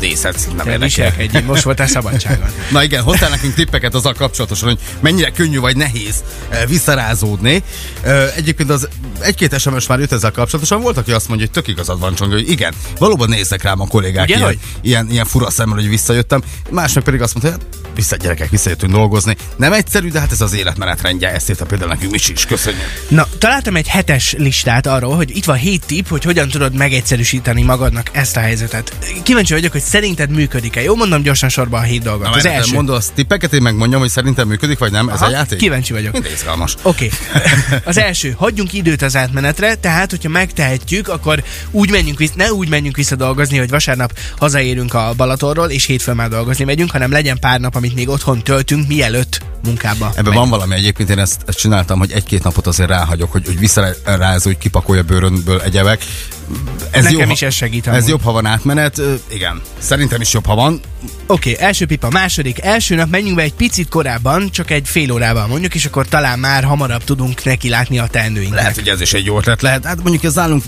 Díszet, 0.00 0.34
nem 0.46 0.56
Te 0.56 0.62
érdekel. 0.70 0.78
viselkedj, 0.78 1.38
most 1.46 1.62
voltál 1.62 1.86
szabadságon. 1.86 2.48
Na 2.72 2.82
igen, 2.82 3.02
hoztál 3.02 3.30
nekünk 3.30 3.54
tippeket 3.54 3.94
azzal 3.94 4.12
kapcsolatosan, 4.12 4.68
hogy 4.68 4.78
mennyire 5.00 5.30
könnyű 5.30 5.58
vagy 5.58 5.76
nehéz 5.76 6.22
eh, 6.48 6.66
visszarázódni. 6.66 7.62
Eh, 8.02 8.36
Egyébként 8.36 8.70
az 8.70 8.88
egy-két 9.20 9.58
SMS 9.58 9.86
már 9.86 9.98
jött 9.98 10.12
ezzel 10.12 10.30
kapcsolatosan, 10.30 10.80
volt, 10.80 10.96
aki 10.96 11.12
azt 11.12 11.28
mondja, 11.28 11.46
hogy 11.46 11.54
tök 11.62 11.72
igazad 11.72 12.00
van, 12.00 12.14
Csonga, 12.14 12.34
hogy 12.34 12.50
igen, 12.50 12.74
valóban 12.98 13.28
néznek 13.28 13.62
rám 13.62 13.80
a 13.80 13.86
kollégák 13.86 14.24
Ugye, 14.24 14.34
ilyen, 14.34 14.46
hogy? 14.46 14.58
ilyen, 14.82 15.10
ilyen 15.10 15.24
fura 15.24 15.50
szemmel, 15.50 15.74
hogy 15.74 15.88
visszajöttem. 15.88 16.42
Másnak 16.70 17.04
pedig 17.04 17.22
azt 17.22 17.34
mondta, 17.34 17.52
hogy 17.52 17.60
hát, 17.82 17.90
vissza 17.94 18.16
gyerekek, 18.16 18.50
visszajöttünk 18.50 18.92
dolgozni. 18.92 19.36
Nem 19.56 19.72
egyszerű, 19.72 20.10
de 20.10 20.20
hát 20.20 20.32
ez 20.32 20.40
az 20.40 20.52
életmenetrendje, 20.54 21.32
ezt 21.32 21.50
írta 21.50 21.64
például 21.64 21.90
nekünk 21.90 22.10
Misi 22.12 22.32
is, 22.32 22.46
köszönjük. 22.46 22.82
Na, 23.08 23.26
találtam 23.38 23.76
egy 23.76 23.88
hetes 23.88 24.34
listát 24.38 24.86
arról, 24.86 25.16
hogy 25.16 25.36
itt 25.36 25.44
van 25.44 25.56
hét 25.56 25.86
tipp, 25.86 26.08
hogy 26.08 26.24
hogyan 26.24 26.48
tudod 26.48 26.74
megegyszerűsíteni 26.74 27.62
magadnak 27.62 27.97
ezt 28.12 28.36
a 28.36 28.40
helyzetet. 28.40 28.92
Kíváncsi 29.22 29.52
vagyok, 29.52 29.72
hogy 29.72 29.80
szerinted 29.80 30.30
működik-e. 30.30 30.82
Jó, 30.82 30.94
mondom 30.94 31.22
gyorsan 31.22 31.48
sorba 31.48 31.78
a 31.78 31.80
hét 31.80 32.02
dolgot. 32.02 32.30
Na, 32.30 32.30
az 32.30 32.46
első. 32.46 32.74
Mondasz 32.74 33.10
tippeket, 33.14 33.52
én 33.52 33.62
megmondjam, 33.62 34.00
hogy 34.00 34.10
szerintem 34.10 34.48
működik, 34.48 34.78
vagy 34.78 34.92
nem 34.92 35.08
ez 35.08 35.20
a 35.20 35.24
Aha, 35.24 35.32
játék? 35.32 35.58
Kíváncsi 35.58 35.92
vagyok. 35.92 36.12
Mind 36.12 36.28
izgalmas. 36.34 36.74
Oké. 36.82 37.10
Okay. 37.32 37.42
Az 37.84 37.98
első, 37.98 38.34
hagyjunk 38.38 38.72
időt 38.72 39.02
az 39.02 39.16
átmenetre, 39.16 39.74
tehát 39.74 40.10
hogyha 40.10 40.28
megtehetjük, 40.28 41.08
akkor 41.08 41.42
úgy 41.70 41.90
menjünk 41.90 42.18
vissza, 42.18 42.32
ne 42.36 42.52
úgy 42.52 42.68
menjünk 42.68 42.96
vissza 42.96 43.16
dolgozni, 43.16 43.58
hogy 43.58 43.70
vasárnap 43.70 44.18
hazaérünk 44.38 44.94
a 44.94 45.12
Balatorról, 45.16 45.68
és 45.68 45.84
hétfőn 45.84 46.16
már 46.16 46.28
dolgozni 46.28 46.64
megyünk, 46.64 46.90
hanem 46.90 47.10
legyen 47.10 47.38
pár 47.38 47.60
nap, 47.60 47.74
amit 47.74 47.94
még 47.94 48.08
otthon 48.08 48.42
töltünk, 48.42 48.88
mielőtt 48.88 49.40
munkába. 49.64 50.12
Ebben 50.16 50.34
van 50.34 50.48
valami 50.48 50.74
egyébként, 50.74 51.10
én 51.10 51.18
ezt, 51.18 51.42
ezt 51.46 51.58
csináltam, 51.58 51.98
hogy 51.98 52.12
egy-két 52.12 52.42
napot 52.42 52.66
azért 52.66 52.88
ráhagyok, 52.88 53.32
hogy, 53.32 53.46
hogy 53.46 53.58
visszarázó, 53.58 54.48
hogy 54.48 54.58
kipakolja 54.58 55.02
bőrönből 55.02 55.60
egyebek. 55.60 56.04
Ez 56.90 57.04
Nekem 57.04 57.18
jobb, 57.18 57.30
is 57.30 57.42
ez 57.42 57.54
segít 57.54 57.86
Ez 57.86 57.94
amúgy. 57.94 58.08
jobb, 58.08 58.22
ha 58.22 58.32
van 58.32 58.46
átmenet. 58.46 59.00
Igen. 59.28 59.60
Szerintem 59.78 60.20
is 60.20 60.32
jobb, 60.32 60.46
ha 60.46 60.54
van. 60.54 60.80
Oké, 61.26 61.52
okay, 61.52 61.66
első 61.66 61.86
pipa. 61.86 62.10
Második, 62.10 62.60
első 62.62 62.94
nap 62.94 63.10
menjünk 63.10 63.36
be 63.36 63.42
egy 63.42 63.54
picit 63.54 63.88
korábban, 63.88 64.50
csak 64.50 64.70
egy 64.70 64.88
fél 64.88 65.12
órával 65.12 65.46
mondjuk, 65.46 65.74
és 65.74 65.84
akkor 65.84 66.06
talán 66.06 66.38
már 66.38 66.64
hamarabb 66.64 67.04
tudunk 67.04 67.44
neki 67.44 67.68
látni 67.68 67.98
a 67.98 68.06
teendőinknek. 68.06 68.60
Lehet, 68.60 68.74
hogy 68.74 68.88
ez 68.88 69.00
is 69.00 69.12
egy 69.12 69.24
jó 69.24 69.38
ötlet 69.38 69.62
lehet. 69.62 69.84
Hát 69.84 70.02
mondjuk 70.02 70.24
ez 70.24 70.34
nálunk 70.34 70.62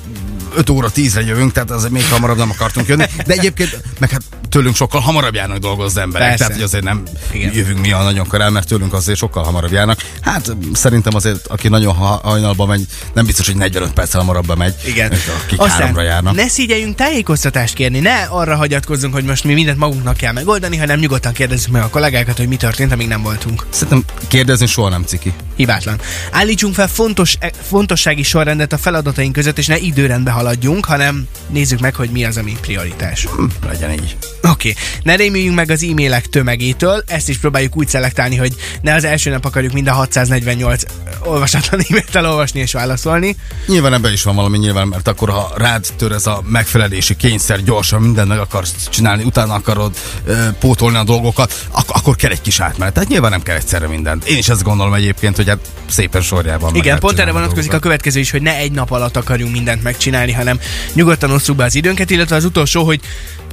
5 0.57 0.71
óra 0.71 0.91
10-re 0.95 1.21
jövünk, 1.21 1.53
tehát 1.53 1.71
azért 1.71 1.93
még 1.93 2.05
hamarabb 2.11 2.37
nem 2.37 2.51
akartunk 2.51 2.87
jönni. 2.89 3.05
De 3.27 3.35
egyébként, 3.35 3.83
meg 3.99 4.11
hát 4.11 4.23
tőlünk 4.49 4.77
sokkal 4.77 5.01
hamarabb 5.01 5.35
járnak 5.35 5.59
dolgozni 5.59 6.01
emberek. 6.01 6.29
Persze. 6.29 6.45
Tehát, 6.45 6.59
hogy 6.59 6.69
azért 6.69 6.85
nem 6.85 7.03
Igen. 7.33 7.55
Jövünk 7.55 7.81
mi 7.81 7.93
a 7.93 8.03
nagyon 8.03 8.27
korán, 8.27 8.53
mert 8.53 8.67
tőlünk 8.69 8.93
azért 8.93 9.19
sokkal 9.19 9.45
hamarabb 9.45 9.73
járnak. 9.73 9.99
Hát 10.21 10.57
szerintem 10.73 11.15
azért, 11.15 11.47
aki 11.47 11.69
nagyon 11.69 11.95
ha- 11.95 12.21
hajnalba 12.23 12.67
megy, 12.67 12.87
nem 13.15 13.27
biztos, 13.27 13.47
hogy 13.47 13.57
45 13.57 13.93
perccel 13.93 14.21
hamarabb 14.21 14.47
bemegy. 14.47 14.75
Igen. 14.85 15.13
Akik 15.45 15.63
háromra 15.63 16.03
járnak. 16.03 16.35
ne 16.35 16.49
szígyeljünk 16.49 16.95
tájékoztatást 16.95 17.75
kérni, 17.75 17.99
ne 17.99 18.23
arra 18.23 18.57
hagyatkozzunk, 18.57 19.15
hogy 19.15 19.25
most 19.25 19.45
mi 19.45 19.53
mindent 19.55 19.79
magunknak 19.79 20.17
kell 20.17 20.33
megoldani, 20.33 20.77
hanem 20.77 20.99
nyugodtan 20.99 21.33
kérdezzük 21.33 21.71
meg 21.73 21.83
a 21.83 21.89
kollégákat, 21.89 22.37
hogy 22.37 22.49
mi 22.49 22.57
történt, 22.57 22.93
amíg 22.93 23.09
nem 23.09 23.23
voltunk. 23.23 23.67
Szerintem 23.71 24.05
kérdezni 24.29 24.67
soha 24.67 24.89
nem 24.89 25.03
ciki. 25.03 25.33
Hibátlan. 25.57 26.01
Állítsunk 26.31 26.75
fel 26.75 26.89
fontos, 26.89 27.37
e, 27.39 27.51
fontossági 27.69 28.23
sorrendet 28.23 28.73
a 28.73 28.79
feladataink 28.79 29.33
között, 29.33 29.59
és 29.59 29.67
ne 29.67 29.79
időrendbe 29.79 30.31
haladjunk, 30.41 30.85
hanem 30.85 31.27
nézzük 31.49 31.81
meg, 31.81 31.95
hogy 31.95 32.11
mi 32.11 32.25
az, 32.25 32.37
ami 32.37 32.57
prioritás. 32.61 33.25
Hm, 33.25 33.45
legyen 33.67 33.93
így. 33.93 34.17
Oké, 34.43 34.71
okay. 34.71 34.75
ne 35.03 35.15
rémüljünk 35.15 35.55
meg 35.55 35.71
az 35.71 35.83
e-mailek 35.83 36.27
tömegétől, 36.27 37.03
ezt 37.07 37.29
is 37.29 37.39
próbáljuk 37.39 37.77
úgy 37.77 37.89
szelektálni, 37.89 38.37
hogy 38.37 38.55
ne 38.83 38.95
az 38.95 39.05
első 39.05 39.31
nap 39.31 39.45
akarjuk 39.45 39.73
mind 39.73 39.89
a 39.89 39.93
648 39.93 40.83
olvasatlan 41.25 41.81
e-mailt 41.81 42.15
elolvasni 42.15 42.61
és 42.61 42.73
válaszolni. 42.73 43.37
Nyilván 43.67 43.93
ebben 43.93 44.13
is 44.13 44.23
van 44.23 44.35
valami 44.35 44.59
nyilván, 44.59 44.89
mert 44.89 45.09
akkor 45.09 45.29
ha 45.29 45.53
rád 45.57 45.87
tör 45.97 46.13
ez 46.13 46.27
a 46.27 46.43
megfelelési 46.47 47.17
kényszer, 47.17 47.63
gyorsan 47.63 48.03
mindent 48.03 48.29
meg 48.29 48.39
akarsz 48.39 48.89
csinálni, 48.89 49.23
utána 49.23 49.55
akarod 49.55 49.95
ö, 50.25 50.49
pótolni 50.59 50.97
a 50.97 51.05
dolgokat, 51.05 51.67
ak- 51.71 51.91
akkor 51.91 52.17
kell 52.17 52.31
egy 52.31 52.41
kis 52.41 52.61
átmenet. 52.61 52.95
Tehát 52.95 53.09
nyilván 53.09 53.31
nem 53.31 53.43
kell 53.43 53.57
egyszerre 53.57 53.87
mindent. 53.87 54.25
Én 54.25 54.39
is 54.39 54.49
ezt 54.49 54.63
gondolom 54.63 54.95
egyébként, 54.95 55.37
hogy 55.37 55.49
hát 55.49 55.59
szépen 55.89 56.23
sorjában. 56.23 56.75
Igen, 56.75 56.99
pont 56.99 57.19
erre 57.19 57.33
vonatkozik 57.33 57.73
a 57.73 57.79
következő 57.79 58.21
is, 58.21 58.31
hogy 58.31 58.43
ne 58.43 58.57
egy 58.57 58.73
nap 58.73 58.91
alatt 58.91 59.17
akarjunk 59.17 59.53
mindent 59.53 59.83
megcsinálni, 59.83 60.30
hanem 60.33 60.61
nyugodtan 60.93 61.31
osszuk 61.31 61.57
be 61.57 61.65
az 61.65 61.75
időnket, 61.75 62.11
illetve 62.11 62.37
az 62.37 62.45
utolsó, 62.45 62.85
hogy 62.85 63.01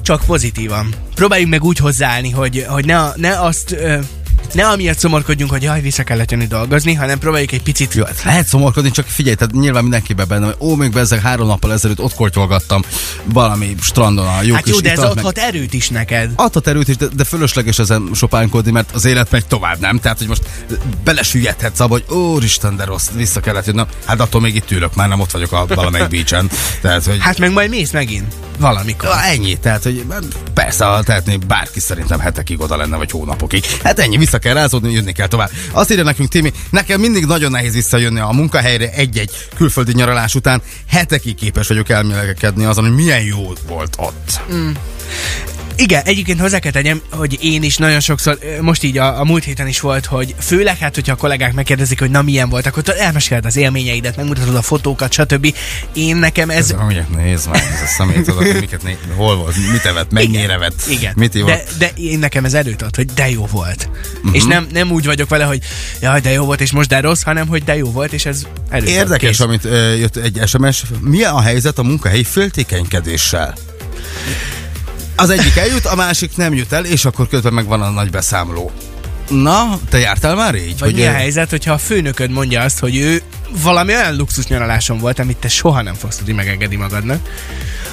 csak 0.01 0.25
pozitívan. 0.25 0.93
Próbáljunk 1.15 1.51
meg 1.51 1.63
úgy 1.63 1.77
hozzáállni, 1.77 2.29
hogy, 2.29 2.65
hogy 2.67 2.85
ne, 2.85 3.15
ne 3.15 3.39
azt... 3.39 3.75
Ne 4.53 4.67
amiatt 4.67 4.97
szomorkodjunk, 4.99 5.51
hogy 5.51 5.63
jaj, 5.63 5.81
vissza 5.81 6.03
kellett 6.03 6.31
jönni 6.31 6.45
dolgozni, 6.47 6.93
hanem 6.93 7.19
próbáljuk 7.19 7.51
egy 7.51 7.61
picit 7.61 7.93
Jó, 7.93 8.03
hát 8.03 8.23
lehet 8.23 8.47
szomorkodni, 8.47 8.91
csak 8.91 9.05
figyelj, 9.07 9.35
tehát 9.35 9.53
nyilván 9.53 9.81
mindenkiben 9.81 10.27
benne, 10.27 10.45
hogy 10.45 10.55
ó, 10.59 10.75
még 10.75 10.91
bezzeg 10.91 11.21
három 11.21 11.47
nappal 11.47 11.73
ezelőtt 11.73 11.99
ott 11.99 12.13
kortyolgattam 12.15 12.81
valami 13.23 13.75
strandon 13.81 14.27
a 14.27 14.41
jó 14.41 14.53
Hát 14.53 14.63
kis 14.63 14.73
jó, 14.73 14.79
de 14.79 14.91
ez 14.91 14.97
meg- 14.99 15.09
adhat 15.09 15.37
erőt 15.37 15.73
is 15.73 15.89
neked. 15.89 16.31
adhat 16.35 16.67
erőt 16.67 16.87
is, 16.87 16.95
de, 16.97 17.05
de 17.15 17.23
fölösleges 17.23 17.79
ezen 17.79 18.09
sopánkodni, 18.13 18.71
mert 18.71 18.91
az 18.93 19.05
élet 19.05 19.31
megy 19.31 19.45
tovább, 19.45 19.79
nem? 19.79 19.99
Tehát, 19.99 20.17
hogy 20.17 20.27
most 20.27 20.41
belesüllyedhetsz 21.03 21.79
abba, 21.79 21.93
hogy 21.93 22.15
úristen, 22.17 22.75
de 22.75 22.83
rossz, 22.85 23.07
vissza 23.15 23.39
kellett 23.39 23.65
jönnöm. 23.65 23.87
Hát 24.05 24.19
attól 24.19 24.41
még 24.41 24.55
itt 24.55 24.71
ülök, 24.71 24.95
már 24.95 25.07
nem 25.07 25.19
ott 25.19 25.31
vagyok 25.31 25.51
a 25.51 25.65
valamelyik 25.67 26.07
beachen. 26.07 26.49
Tehát, 26.81 27.05
hogy 27.05 27.17
Hát 27.19 27.37
meg 27.37 27.51
majd 27.51 27.69
mész 27.69 27.91
megint. 27.91 28.33
Valamikor. 28.59 29.09
Ja, 29.09 29.21
ennyi, 29.23 29.57
tehát, 29.59 29.83
hogy 29.83 30.05
persze, 30.53 30.99
tehetné, 31.03 31.37
bárki 31.47 31.79
szerintem 31.79 32.19
hetekig 32.19 32.61
oda 32.61 32.77
lenne, 32.77 32.97
vagy 32.97 33.11
hónapokig. 33.11 33.65
Hát 33.83 33.99
ennyi, 33.99 34.17
vissza 34.17 34.36
vissza 34.37 34.53
kell 34.53 34.61
rázódni, 34.61 34.91
jönni 34.93 35.11
kell 35.11 35.27
tovább. 35.27 35.51
Azt 35.71 35.91
írja 35.91 36.03
nekünk 36.03 36.29
Timi, 36.29 36.51
nekem 36.69 36.99
mindig 36.99 37.25
nagyon 37.25 37.51
nehéz 37.51 37.73
visszajönni 37.73 38.19
a 38.19 38.31
munkahelyre 38.31 38.91
egy-egy 38.91 39.31
külföldi 39.55 39.91
nyaralás 39.93 40.35
után. 40.35 40.61
Hetekig 40.89 41.35
képes 41.35 41.67
vagyok 41.67 41.89
elmélekedni 41.89 42.65
azon, 42.65 42.85
hogy 42.85 42.95
milyen 42.95 43.23
jó 43.23 43.53
volt 43.67 43.95
ott. 43.97 44.41
Igen, 45.77 46.03
egyébként 46.05 46.39
hozzá 46.39 46.59
kell 46.59 46.71
tegyem, 46.71 47.01
hogy 47.09 47.37
én 47.41 47.63
is 47.63 47.77
nagyon 47.77 47.99
sokszor, 47.99 48.37
most 48.61 48.83
így 48.83 48.97
a, 48.97 49.19
a 49.19 49.23
múlt 49.23 49.43
héten 49.43 49.67
is 49.67 49.79
volt, 49.79 50.05
hogy 50.05 50.35
főleg 50.39 50.77
hát, 50.77 50.95
hogyha 50.95 51.13
a 51.13 51.15
kollégák 51.15 51.53
megkérdezik, 51.53 51.99
hogy 51.99 52.09
na 52.09 52.21
milyen 52.21 52.49
volt, 52.49 52.65
akkor 52.65 52.83
elmeséled 52.97 53.45
az 53.45 53.55
élményeidet, 53.55 54.15
megmutatod 54.15 54.55
a 54.55 54.61
fotókat, 54.61 55.13
stb. 55.13 55.55
Én 55.93 56.15
nekem 56.15 56.49
ez... 56.49 56.57
Ez, 56.57 56.79
amelyek 56.79 57.09
nézd 57.09 57.49
már, 57.49 57.63
ez 57.73 57.81
a 57.81 57.85
szemét, 57.85 58.23
tudod, 58.23 58.59
miket 58.59 58.83
né, 58.83 58.97
hol 59.15 59.35
volt, 59.35 59.55
mit 59.71 59.85
evett, 59.85 60.11
mennyire 60.11 60.57
vett, 60.57 60.81
Igen, 60.89 61.13
mit 61.15 61.35
ivott. 61.35 61.49
de, 61.49 61.63
de 61.77 61.91
én 61.95 62.19
nekem 62.19 62.45
ez 62.45 62.53
előtt 62.53 62.81
ad, 62.81 62.95
hogy 62.95 63.05
de 63.05 63.29
jó 63.29 63.45
volt. 63.45 63.89
Uh-huh. 64.17 64.35
És 64.35 64.43
nem, 64.43 64.67
nem 64.71 64.91
úgy 64.91 65.05
vagyok 65.05 65.29
vele, 65.29 65.43
hogy 65.43 65.59
jaj, 66.01 66.19
de 66.19 66.31
jó 66.31 66.45
volt, 66.45 66.61
és 66.61 66.71
most 66.71 66.89
de 66.89 66.99
rossz, 66.99 67.21
hanem 67.21 67.47
hogy 67.47 67.63
de 67.63 67.75
jó 67.75 67.91
volt, 67.91 68.13
és 68.13 68.25
ez 68.25 68.41
előtt 68.69 68.89
Érdekes, 68.89 69.39
amit 69.39 69.65
ö, 69.65 69.95
jött 69.95 70.15
egy 70.15 70.41
SMS. 70.45 70.83
Milyen 71.01 71.33
a 71.33 71.41
helyzet 71.41 71.77
a 71.77 71.83
munkahelyi 71.83 72.23
féltékenykedéssel? 72.23 73.55
Az 75.17 75.29
egyik 75.29 75.57
eljut, 75.57 75.85
a 75.85 75.95
másik 75.95 76.37
nem 76.37 76.53
jut 76.53 76.71
el, 76.71 76.85
és 76.85 77.05
akkor 77.05 77.27
közben 77.27 77.53
meg 77.53 77.65
van 77.65 77.81
a 77.81 77.89
nagy 77.89 78.09
beszámoló. 78.09 78.71
Na, 79.29 79.79
te 79.89 79.97
jártál 79.97 80.35
már 80.35 80.55
így? 80.55 80.79
Vagy 80.79 80.95
mi 80.95 81.05
a 81.05 81.09
ö, 81.09 81.13
helyzet, 81.13 81.49
hogyha 81.49 81.73
a 81.73 81.77
főnököd 81.77 82.31
mondja 82.31 82.61
azt, 82.61 82.79
hogy 82.79 82.95
ő 82.97 83.21
valami 83.63 83.93
olyan 83.93 84.15
luxus 84.15 84.47
nyaraláson 84.47 84.97
volt, 84.97 85.19
amit 85.19 85.37
te 85.37 85.47
soha 85.47 85.81
nem 85.81 85.93
fogsz 85.93 86.15
tudni 86.17 86.33
megengedni 86.33 86.75
magadnak, 86.75 87.29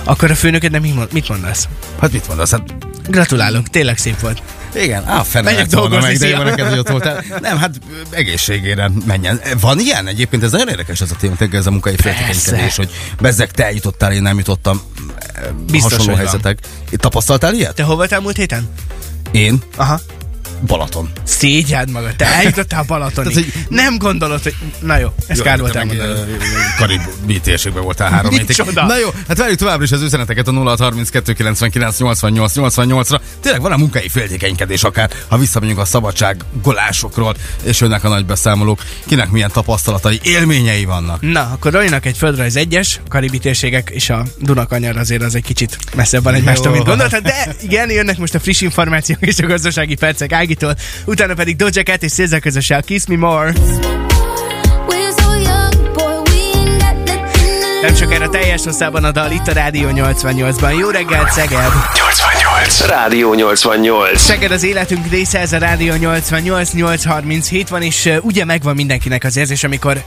akkor 0.05 0.31
a 0.31 0.35
főnöködnek 0.35 0.81
mit 0.81 0.95
mond- 0.95 1.13
mit 1.13 1.29
mondasz? 1.29 1.69
Hát 2.01 2.13
mit 2.13 2.29
mondasz? 2.29 2.51
Hát 2.51 2.63
Gratulálok, 3.09 3.69
tényleg 3.69 3.99
szép 3.99 4.21
volt. 4.21 4.43
igen, 4.75 5.05
á, 5.07 5.23
fene 5.23 5.51
volna 5.53 5.67
dolgozni, 5.67 6.07
meg, 6.09 6.19
de 6.19 6.29
jó 6.29 6.43
neked, 6.43 6.69
hogy 6.69 6.79
ott 6.79 6.89
voltál. 6.89 7.25
Nem, 7.41 7.59
hát 7.59 7.71
egészségére 8.11 8.91
menjen. 9.07 9.41
Van 9.61 9.79
ilyen 9.79 10.07
egyébként? 10.07 10.43
Ez 10.43 10.51
nagyon 10.51 10.69
érdekes 10.69 11.01
ez 11.01 11.11
a 11.11 11.17
téma, 11.21 11.35
ez 11.53 11.67
a 11.67 11.71
munkai 11.71 11.97
féltékenykedés, 11.97 12.77
hogy 12.77 12.91
bezzeg 13.21 13.51
te 13.51 13.65
eljutottál, 13.65 14.13
én 14.13 14.23
nem 14.23 14.39
jutottam. 14.39 14.81
Biztos, 15.71 15.93
hasonló 15.93 16.05
hogy 16.05 16.07
van. 16.07 16.17
helyzetek. 16.17 16.59
Tapasztaltál 16.91 17.55
ilyet? 17.55 17.75
Te 17.75 17.83
hol 17.83 17.97
voltál 17.97 18.21
múlt 18.21 18.37
héten? 18.37 18.69
Én? 19.33 19.63
Aha. 19.77 20.01
Balaton. 20.67 21.11
Szégyeld 21.25 21.91
magad, 21.91 22.17
te 22.17 22.27
eljutottál 22.27 22.81
a 22.81 22.85
Balatonig. 22.87 23.33
Tehát, 23.35 23.51
hogy- 23.53 23.65
Nem 23.77 23.99
gondolod, 23.99 24.43
hogy... 24.43 24.55
Na 24.81 24.99
jó, 24.99 25.09
ez 25.27 25.41
kár 25.41 25.59
volt 25.61 25.77
elmondani. 25.77 26.13
Karibi 26.79 27.41
térségben 27.43 27.83
voltál 27.83 28.11
három 28.11 28.31
hétig. 28.31 28.57
Na 28.75 28.99
jó, 28.99 29.09
hát 29.29 29.39
várjuk 29.39 29.59
továbbra 29.59 29.85
is 29.85 29.93
az 29.93 30.03
üzeneteket 30.03 30.49
a 30.49 30.53
0632 30.53 31.33
99 31.33 31.99
88 31.99 32.53
88-ra. 32.57 33.21
Tényleg 33.41 33.61
van 33.61 33.73
a 33.73 33.77
munkai 33.77 34.09
féltékenykedés 34.09 34.83
akár, 34.83 35.11
ha 35.29 35.39
visszamegyünk 35.39 35.79
a 35.79 35.85
szabadság 35.85 36.37
golásokról, 36.63 37.35
és 37.63 37.81
jönnek 37.81 38.05
a 38.05 38.09
nagy 38.09 38.27
beszámolók. 38.27 38.83
Kinek 39.07 39.31
milyen 39.31 39.51
tapasztalatai, 39.53 40.21
élményei 40.23 40.85
vannak. 40.85 41.21
Na, 41.21 41.41
akkor 41.53 41.73
Rolinak 41.73 42.07
egy 42.07 42.17
földrajz 42.17 42.57
egyes, 42.57 43.01
karibi 43.09 43.39
térségek 43.39 43.91
és 43.91 44.11
a 44.11 44.25
Dunakanyar 44.39 44.97
azért 44.97 45.23
az 45.23 45.35
egy 45.35 45.43
kicsit 45.43 45.79
messzebb 45.97 46.23
van 46.23 46.35
egymástól, 46.35 46.73
mint 46.73 46.85
gondoltad, 46.85 47.23
de 47.23 47.55
igen, 47.63 47.91
jönnek 47.91 48.19
most 48.19 48.35
a 48.35 48.41
friss 48.41 48.61
információk 48.61 49.19
és 49.21 49.39
a 49.39 49.47
gazdasági 49.47 49.95
percek 49.95 50.33
Ágitól, 50.45 50.75
utána 51.05 51.35
pedig 51.35 51.57
Doja 51.57 51.83
Cat 51.83 52.03
és 52.03 52.11
Szézzel 52.11 52.41
közösen 52.41 52.79
a 52.79 52.83
Kiss 52.83 53.05
Me 53.07 53.17
More. 53.17 53.53
Nem 57.83 57.95
sokára 57.95 58.29
teljes 58.29 58.65
hosszában 58.65 59.05
a 59.05 59.11
dal 59.11 59.31
itt 59.33 59.47
a 59.47 59.53
Rádió 59.53 59.89
88-ban. 59.93 60.79
Jó 60.79 60.89
reggelt, 60.89 61.31
Szeged! 61.31 61.73
88. 61.95 62.87
Rádió 62.87 63.35
88. 63.35 64.21
Szeged 64.21 64.51
az 64.51 64.63
életünk 64.63 65.11
része, 65.11 65.39
ez 65.39 65.53
a 65.53 65.59
Rádió 65.59 65.95
88, 65.95 66.73
837 66.73 67.69
van, 67.69 67.83
és 67.83 68.11
ugye 68.21 68.45
megvan 68.45 68.75
mindenkinek 68.75 69.25
az 69.25 69.37
érzés, 69.37 69.65
amikor 69.65 70.03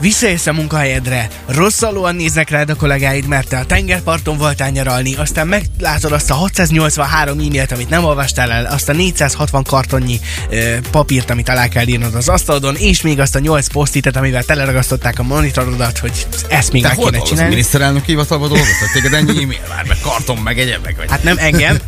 visszaérsz 0.00 0.46
a 0.46 0.52
munkahelyedre, 0.52 1.28
rosszalóan 1.46 2.14
néznek 2.14 2.50
rád 2.50 2.70
a 2.70 2.74
kollégáid, 2.74 3.26
mert 3.26 3.48
te 3.48 3.58
a 3.58 3.64
tengerparton 3.64 4.36
voltál 4.36 4.70
nyaralni, 4.70 5.14
aztán 5.14 5.46
meglátod 5.46 6.12
azt 6.12 6.30
a 6.30 6.34
683 6.34 7.38
e-mailt, 7.38 7.72
amit 7.72 7.88
nem 7.88 8.04
olvastál 8.04 8.50
el, 8.52 8.64
azt 8.66 8.88
a 8.88 8.92
460 8.92 9.62
kartonnyi 9.64 10.20
uh, 10.50 10.76
papírt, 10.90 11.30
amit 11.30 11.48
alá 11.48 11.68
kell 11.68 11.86
írnod 11.86 12.14
az 12.14 12.28
asztalodon, 12.28 12.74
és 12.76 13.00
még 13.02 13.20
azt 13.20 13.34
a 13.34 13.38
8 13.38 13.68
posztitet, 13.68 14.16
amivel 14.16 14.42
teleragasztották 14.44 15.18
a 15.18 15.22
monitorodat, 15.22 15.98
hogy 15.98 16.26
ezt 16.48 16.72
még 16.72 16.82
Te 16.82 16.88
meg 16.88 16.96
kéne 16.96 17.18
csinálni. 17.22 17.48
Miniszterelnök 17.50 18.04
hivatalban 18.04 18.48
dolgoztad? 18.48 18.88
Téged 18.92 19.12
ennyi 19.12 19.42
e-mail 19.42 19.60
vár, 19.68 19.84
meg 19.88 19.96
karton, 20.02 20.36
meg 20.36 20.58
egyebek 20.58 20.96
vagy. 20.96 21.10
Hát 21.10 21.22
nem 21.22 21.36
engem, 21.38 21.78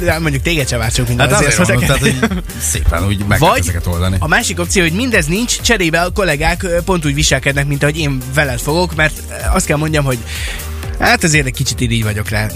de 0.00 0.18
mondjuk 0.18 0.42
téged 0.42 0.68
sem 0.68 0.78
várcsok 0.78 1.08
minden 1.08 1.28
Hát 1.28 1.38
azért 1.40 1.58
mondom, 1.58 1.78
kell- 1.78 1.98
tehát, 1.98 2.02
hogy 2.28 2.42
szépen 2.60 3.06
úgy 3.06 3.24
meg 3.26 3.38
Vagy 3.38 3.58
ezeket 3.58 3.86
oldani. 3.86 4.16
a 4.18 4.28
másik 4.28 4.58
opció, 4.60 4.82
hogy 4.82 4.92
mindez 4.92 5.26
nincs, 5.26 5.60
cserébe 5.60 6.00
a 6.00 6.10
kollégák 6.10 6.62
ö, 6.62 6.82
pont 6.82 7.06
úgy 7.06 7.14
viselkednek, 7.14 7.46
mint 7.66 7.82
ahogy 7.82 7.98
én 7.98 8.22
veled 8.34 8.60
fogok, 8.60 8.94
mert 8.96 9.22
azt 9.52 9.66
kell 9.66 9.76
mondjam, 9.76 10.04
hogy 10.04 10.18
hát 10.98 11.24
azért 11.24 11.46
egy 11.46 11.54
kicsit 11.54 11.80
így 11.80 12.02
vagyok 12.02 12.28
rá. 12.28 12.46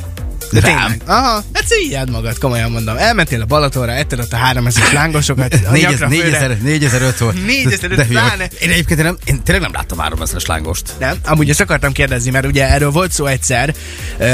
De 0.53 0.61
Rám? 0.61 0.77
tényleg. 0.77 1.03
Aha, 1.07 1.43
hát 1.53 1.67
szíjjád 1.67 2.11
magad, 2.11 2.39
komolyan 2.39 2.71
mondom. 2.71 2.97
Elmentél 2.97 3.41
a 3.41 3.45
Balatonra, 3.45 3.93
etted 3.93 4.19
ott 4.19 4.33
a 4.33 4.37
3000 4.37 4.93
lángosokat, 4.93 5.55
a 5.55 5.77
nyakra 5.77 6.09
főre. 6.09 6.29
4000, 6.31 6.59
4005 6.63 7.19
volt. 7.19 7.47
4005, 7.47 7.97
De 7.97 8.05
hülye 8.05 8.21
vagy. 8.21 8.29
pláne. 8.29 8.51
Én 8.61 8.71
egyébként 8.71 9.03
nem, 9.03 9.17
én 9.25 9.43
tényleg 9.43 9.63
nem 9.63 9.73
láttam 9.73 9.99
3000-es 10.01 10.47
lángost. 10.47 10.93
Nem, 10.99 11.17
amúgy 11.25 11.51
ezt 11.51 11.61
akartam 11.61 11.93
kérdezni, 11.93 12.31
mert 12.31 12.47
ugye 12.47 12.71
erről 12.71 12.91
volt 12.91 13.13
szó 13.13 13.27
egyszer, 13.27 13.75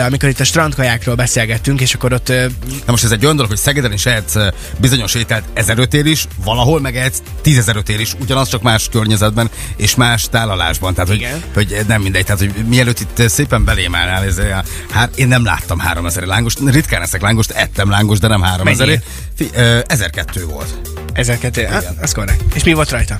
amikor 0.06 0.28
itt 0.28 0.40
a 0.40 0.44
strandkajákról 0.44 1.14
beszélgettünk, 1.14 1.80
és 1.80 1.94
akkor 1.94 2.12
ott 2.12 2.28
Na 2.28 2.92
most 2.92 3.04
ez 3.04 3.10
egy 3.10 3.24
olyan 3.24 3.36
dolog, 3.36 3.50
hogy 3.50 3.60
Szegeden 3.60 3.92
is 3.92 4.06
ehetsz 4.06 4.34
eh, 4.36 4.48
bizonyos 4.78 5.14
ételt 5.14 5.44
1005 5.54 5.94
ér 5.94 6.06
is, 6.06 6.26
valahol 6.44 6.80
meg 6.80 6.96
ehetsz 6.96 7.18
10.005 7.44 7.88
ér 7.88 8.00
is, 8.00 8.14
ugyanaz 8.20 8.48
csak 8.48 8.62
más 8.62 8.88
környezetben 8.90 9.50
és 9.76 9.94
más 9.94 10.28
tálalásban. 10.30 10.94
Tehát, 10.94 11.08
hogy, 11.08 11.18
Igen. 11.18 11.42
hogy 11.54 11.80
nem 11.86 12.02
mindegy. 12.02 12.24
Tehát, 12.24 12.40
hogy 12.40 12.52
mielőtt 12.66 13.00
itt 13.00 13.28
szépen 13.28 13.64
belém 13.64 13.94
állnál, 13.94 14.24
ez, 14.24 14.40
hát 14.90 15.16
én 15.16 15.28
nem 15.28 15.44
láttam 15.44 15.78
3000 15.78 16.07
lángost. 16.16 16.58
Ritkán 16.64 17.02
eszek 17.02 17.22
lángost, 17.22 17.50
ettem 17.50 17.90
lángost, 17.90 18.20
de 18.20 18.28
nem 18.28 18.42
3000 18.42 18.86
Mennyi? 18.86 19.00
Fi, 19.34 19.50
eh, 19.52 19.80
1002 19.86 20.44
volt. 20.44 20.74
1002, 21.12 21.64
ah, 21.64 21.84
az 22.00 22.12
korrekt. 22.12 22.54
És 22.54 22.64
mi 22.64 22.72
volt 22.72 22.90
rajta? 22.90 23.18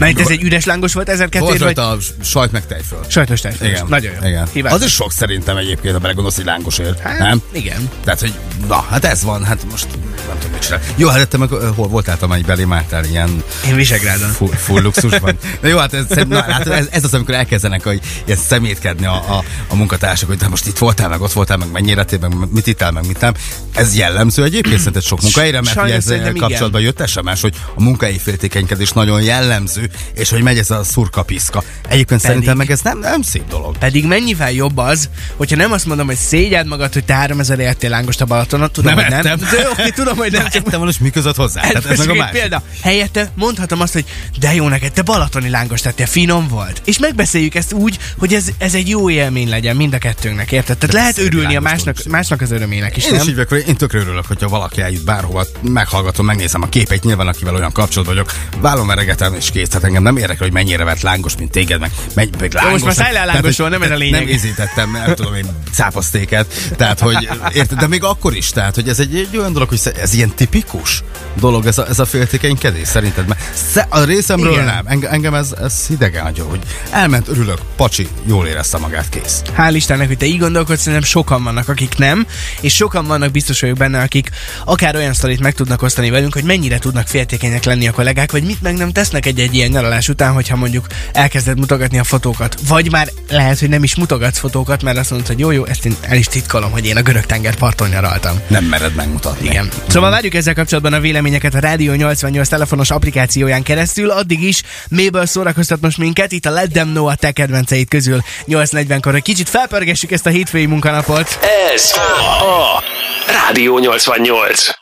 Mert 0.00 0.20
ez 0.20 0.28
egy 0.28 0.42
üres 0.42 0.64
lángos 0.64 0.92
volt 0.92 1.08
1002 1.08 1.38
Volt 1.44 1.58
vagy 1.58 1.78
a 1.78 1.96
sajt 2.22 2.52
meg 2.52 2.66
tejföl. 2.66 3.04
sajtos 3.08 3.40
tejföl. 3.40 3.66
Igen. 3.68 3.86
Nagyon 3.88 4.12
jó. 4.22 4.28
Igen. 4.28 4.46
Hívás. 4.52 4.72
Az 4.72 4.82
is 4.82 4.92
sok 4.92 5.12
szerintem 5.12 5.56
egyébként, 5.56 5.94
ha 5.94 6.00
belegondolsz, 6.00 6.36
hogy 6.36 6.44
lángosért. 6.44 6.98
Hát, 7.00 7.18
nem? 7.18 7.42
Igen. 7.52 7.90
Tehát, 8.04 8.20
hogy 8.20 8.32
na, 8.68 8.86
hát 8.90 9.04
ez 9.04 9.22
van, 9.22 9.44
hát 9.44 9.58
most 9.70 9.86
nem 10.28 10.36
tudom, 10.38 10.52
mit 10.52 10.62
csinál. 10.62 10.80
Jó, 10.96 11.08
hát 11.08 11.28
te 11.28 11.36
meg 11.36 11.50
ö, 11.50 11.70
hol 11.74 11.88
voltál, 11.88 12.16
amely 12.20 12.40
belém 12.40 12.72
álltál 12.72 13.04
ilyen 13.04 13.42
Én 13.66 13.74
Visegrádon. 13.74 14.28
full, 14.30 14.48
full 14.48 14.82
luxusban. 14.82 15.38
De 15.60 15.68
jó, 15.68 15.78
hát 15.78 15.92
ez, 15.94 16.06
na, 16.28 16.42
hát 16.42 16.66
ez, 16.66 16.86
ez 16.90 17.04
az, 17.04 17.14
amikor 17.14 17.34
elkezdenek 17.34 17.82
hogy 17.84 18.00
ilyen 18.24 18.38
szemétkedni 18.38 19.06
a, 19.06 19.12
a, 19.14 19.44
a 19.68 19.74
munkatársak, 19.74 20.28
hogy 20.28 20.38
te 20.38 20.48
most 20.48 20.66
itt 20.66 20.78
voltál, 20.78 21.08
meg 21.08 21.20
ott 21.20 21.32
voltál, 21.32 21.56
meg 21.56 21.70
mennyire 21.70 22.04
tél, 22.04 22.18
meg 22.18 22.50
mit 22.52 22.66
ittál, 22.66 22.90
meg 22.90 23.06
mit 23.06 23.20
nem. 23.20 23.32
Ez 23.74 23.96
jellemző 23.96 24.44
egyébként 24.44 24.78
szerinted 24.78 25.02
sok 25.02 25.22
munkahelyre, 25.22 25.60
mert 25.60 25.74
Sajnos 25.74 25.92
ugye 25.92 26.00
szerintem 26.00 26.34
igen. 26.34 26.48
kapcsolatban 26.48 26.80
jött 26.80 27.08
SMS, 27.08 27.40
hogy 27.40 27.54
a 27.74 27.82
munkahelyi 27.82 28.18
féltékenykedés 28.18 28.90
nagyon 28.90 29.22
jellemző, 29.22 29.89
és 30.14 30.30
hogy 30.30 30.42
megy 30.42 30.58
ez 30.58 30.70
a 30.70 30.84
szurka 30.84 31.22
piszka. 31.22 31.62
Egyébként 31.88 32.20
szerintem 32.20 32.56
meg 32.56 32.70
ez 32.70 32.80
nem, 32.80 32.98
nem 32.98 33.22
szép 33.22 33.48
dolog. 33.48 33.78
Pedig 33.78 34.06
mennyivel 34.06 34.52
jobb 34.52 34.76
az, 34.76 35.08
hogyha 35.36 35.56
nem 35.56 35.72
azt 35.72 35.86
mondom, 35.86 36.06
hogy 36.06 36.16
szégyed 36.16 36.66
magad, 36.66 36.92
hogy 36.92 37.04
te 37.04 37.14
3000 37.14 37.58
értél 37.58 37.90
lángost 37.90 38.20
a 38.20 38.24
Balatonon, 38.24 38.70
tudom, 38.72 38.94
Nem 38.94 39.04
hogy 39.04 39.24
nem. 39.24 39.38
De 39.38 39.68
oké, 39.70 39.90
tudom, 39.90 40.16
hogy 40.16 40.32
nem. 40.32 40.42
Csak 40.42 40.54
ettem 40.54 40.88
és 40.88 40.98
mi 40.98 41.10
között 41.10 41.36
hozzá? 41.36 41.60
Tehát 41.60 41.86
ez 41.86 41.98
meg 41.98 42.08
a 42.08 42.14
másik. 42.14 42.40
példa. 42.40 42.62
Helyette 42.82 43.30
mondhatom 43.34 43.80
azt, 43.80 43.92
hogy 43.92 44.04
de 44.40 44.54
jó 44.54 44.68
neked, 44.68 44.92
te 44.92 45.02
balatoni 45.02 45.48
lángos 45.48 45.80
tettél, 45.80 46.06
finom 46.06 46.48
volt. 46.48 46.82
És 46.84 46.98
megbeszéljük 46.98 47.54
ezt 47.54 47.72
úgy, 47.72 47.98
hogy 48.18 48.34
ez, 48.34 48.48
ez 48.58 48.74
egy 48.74 48.88
jó 48.88 49.10
élmény 49.10 49.48
legyen 49.48 49.76
mind 49.76 49.94
a 49.94 49.98
kettőnknek, 49.98 50.52
érted? 50.52 50.78
Tehát 50.78 50.94
lehet 50.94 51.18
örülni 51.18 51.56
a 51.56 51.60
másnak, 51.60 51.96
másnak 52.08 52.40
az 52.40 52.50
örömének 52.50 52.96
is, 52.96 53.04
Én 53.04 53.12
is 53.12 53.18
nem? 53.18 53.28
így 53.28 53.34
vagyok, 53.34 53.66
én 53.68 53.76
tökre 53.76 53.98
örülök, 53.98 54.26
hogyha 54.26 54.48
valaki 54.48 54.80
eljut 54.80 55.04
bárhova, 55.04 55.46
meghallgatom, 55.62 56.26
megnézem 56.26 56.62
a 56.62 56.68
képeit, 56.68 57.04
nyilván 57.04 57.26
akivel 57.26 57.54
olyan 57.54 57.72
kapcsolatban 57.72 58.14
vagyok, 58.14 58.32
vállom 58.60 58.86
meregetem 58.86 59.34
és 59.34 59.50
kész. 59.50 59.68
Tehát 59.80 59.96
engem 59.96 60.12
nem 60.12 60.22
érdekel, 60.22 60.42
hogy 60.42 60.52
mennyire 60.52 60.84
vett 60.84 61.00
lángos, 61.00 61.36
mint 61.36 61.50
téged, 61.50 61.80
meg, 61.80 61.90
meg, 62.14 62.28
meg 62.40 62.52
lángos. 62.52 62.82
most 62.82 62.98
már 62.98 63.12
le 63.12 63.20
a 63.20 63.24
Tehát, 63.24 63.70
nem 63.70 63.82
ez 63.82 63.90
a 63.90 63.94
lényeg. 63.94 64.20
Nem 64.20 64.28
ízítettem, 64.28 64.90
nem 64.90 65.14
tudom 65.14 65.34
én, 65.34 65.46
cápasztéket. 65.72 66.72
Tehát, 66.76 67.00
hogy 67.00 67.28
érted, 67.52 67.78
de 67.78 67.86
még 67.86 68.04
akkor 68.04 68.36
is, 68.36 68.50
tehát, 68.50 68.74
hogy 68.74 68.88
ez 68.88 68.98
egy, 68.98 69.16
egy 69.16 69.36
olyan 69.36 69.52
dolog, 69.52 69.68
hogy 69.68 69.80
ez 70.00 70.14
ilyen 70.14 70.34
tipikus 70.34 71.02
dolog, 71.34 71.66
ez 71.66 71.78
a, 71.78 71.86
ez 71.88 71.98
a 71.98 72.04
féltékenykedés 72.04 72.88
szerinted. 72.88 73.26
Mert 73.26 73.86
a 73.88 74.04
részemről 74.04 74.52
Igen. 74.52 74.64
nem. 74.64 74.86
Enge, 74.86 75.08
engem 75.08 75.34
ez, 75.34 75.52
ez 75.60 75.86
hidegen 75.86 76.22
hagyó, 76.22 76.48
hogy 76.48 76.60
elment, 76.90 77.28
örülök, 77.28 77.58
pacsi, 77.76 78.08
jól 78.26 78.46
érezte 78.46 78.78
magát, 78.78 79.08
kész. 79.08 79.42
Hál' 79.56 79.72
Istennek, 79.74 80.06
hogy 80.06 80.16
te 80.16 80.26
így 80.26 80.38
gondolkodsz, 80.38 80.80
szerintem 80.80 81.08
sokan 81.08 81.44
vannak, 81.44 81.68
akik 81.68 81.96
nem, 81.96 82.26
és 82.60 82.74
sokan 82.74 83.06
vannak, 83.06 83.30
biztos 83.30 83.60
vagyok 83.60 83.76
benne, 83.76 84.00
akik 84.02 84.30
akár 84.64 84.96
olyan 84.96 85.12
sztorit 85.12 85.40
meg 85.40 85.54
tudnak 85.54 85.82
osztani 85.82 86.10
velünk, 86.10 86.34
hogy 86.34 86.44
mennyire 86.44 86.78
tudnak 86.78 87.06
féltékenyek 87.06 87.64
lenni 87.64 87.88
a 87.88 87.92
kollégák, 87.92 88.32
vagy 88.32 88.42
mit 88.42 88.62
meg 88.62 88.76
nem 88.76 88.92
tesznek 88.92 89.26
egy-egy 89.26 89.54
ilyen 89.54 89.69
egy 89.70 89.76
nyaralás 89.76 90.08
után, 90.08 90.32
hogyha 90.32 90.56
mondjuk 90.56 90.86
elkezded 91.12 91.58
mutogatni 91.58 91.98
a 91.98 92.04
fotókat, 92.04 92.56
vagy 92.68 92.90
már 92.90 93.08
lehet, 93.28 93.58
hogy 93.58 93.68
nem 93.68 93.82
is 93.82 93.96
mutogatsz 93.96 94.38
fotókat, 94.38 94.82
mert 94.82 94.98
azt 94.98 95.10
mondod, 95.10 95.28
hogy 95.28 95.38
jó, 95.38 95.50
jó, 95.50 95.64
ezt 95.64 95.86
én 95.86 95.96
el 96.00 96.16
is 96.16 96.26
titkolom, 96.26 96.70
hogy 96.70 96.86
én 96.86 96.96
a 96.96 97.02
görög 97.02 97.26
tenger 97.26 97.54
parton 97.54 97.88
nyaraltam. 97.88 98.40
Nem 98.46 98.64
mered 98.64 98.94
megmutatni. 98.94 99.48
Igen. 99.48 99.68
Szóval 99.88 100.10
várjuk 100.10 100.34
ezzel 100.34 100.54
kapcsolatban 100.54 100.92
a 100.92 101.00
véleményeket 101.00 101.54
a 101.54 101.58
Rádió 101.58 101.92
88 101.92 102.48
telefonos 102.48 102.90
applikációján 102.90 103.62
keresztül. 103.62 104.10
Addig 104.10 104.42
is 104.42 104.62
méből 104.88 105.26
szórakoztat 105.26 105.80
most 105.80 105.98
minket, 105.98 106.32
itt 106.32 106.46
a 106.46 106.50
Let 106.50 106.70
Them 106.72 106.88
Know 106.88 107.06
a 107.06 107.14
te 107.14 107.32
kedvenceid 107.32 107.88
közül 107.88 108.20
8.40-kor, 108.46 109.12
hogy 109.12 109.22
kicsit 109.22 109.48
felpörgessük 109.48 110.10
ezt 110.10 110.26
a 110.26 110.30
hétfői 110.30 110.66
munkanapot. 110.66 111.38
Ez 111.74 111.92
a 111.94 112.82
Rádió 113.26 113.78
88. 113.78 114.79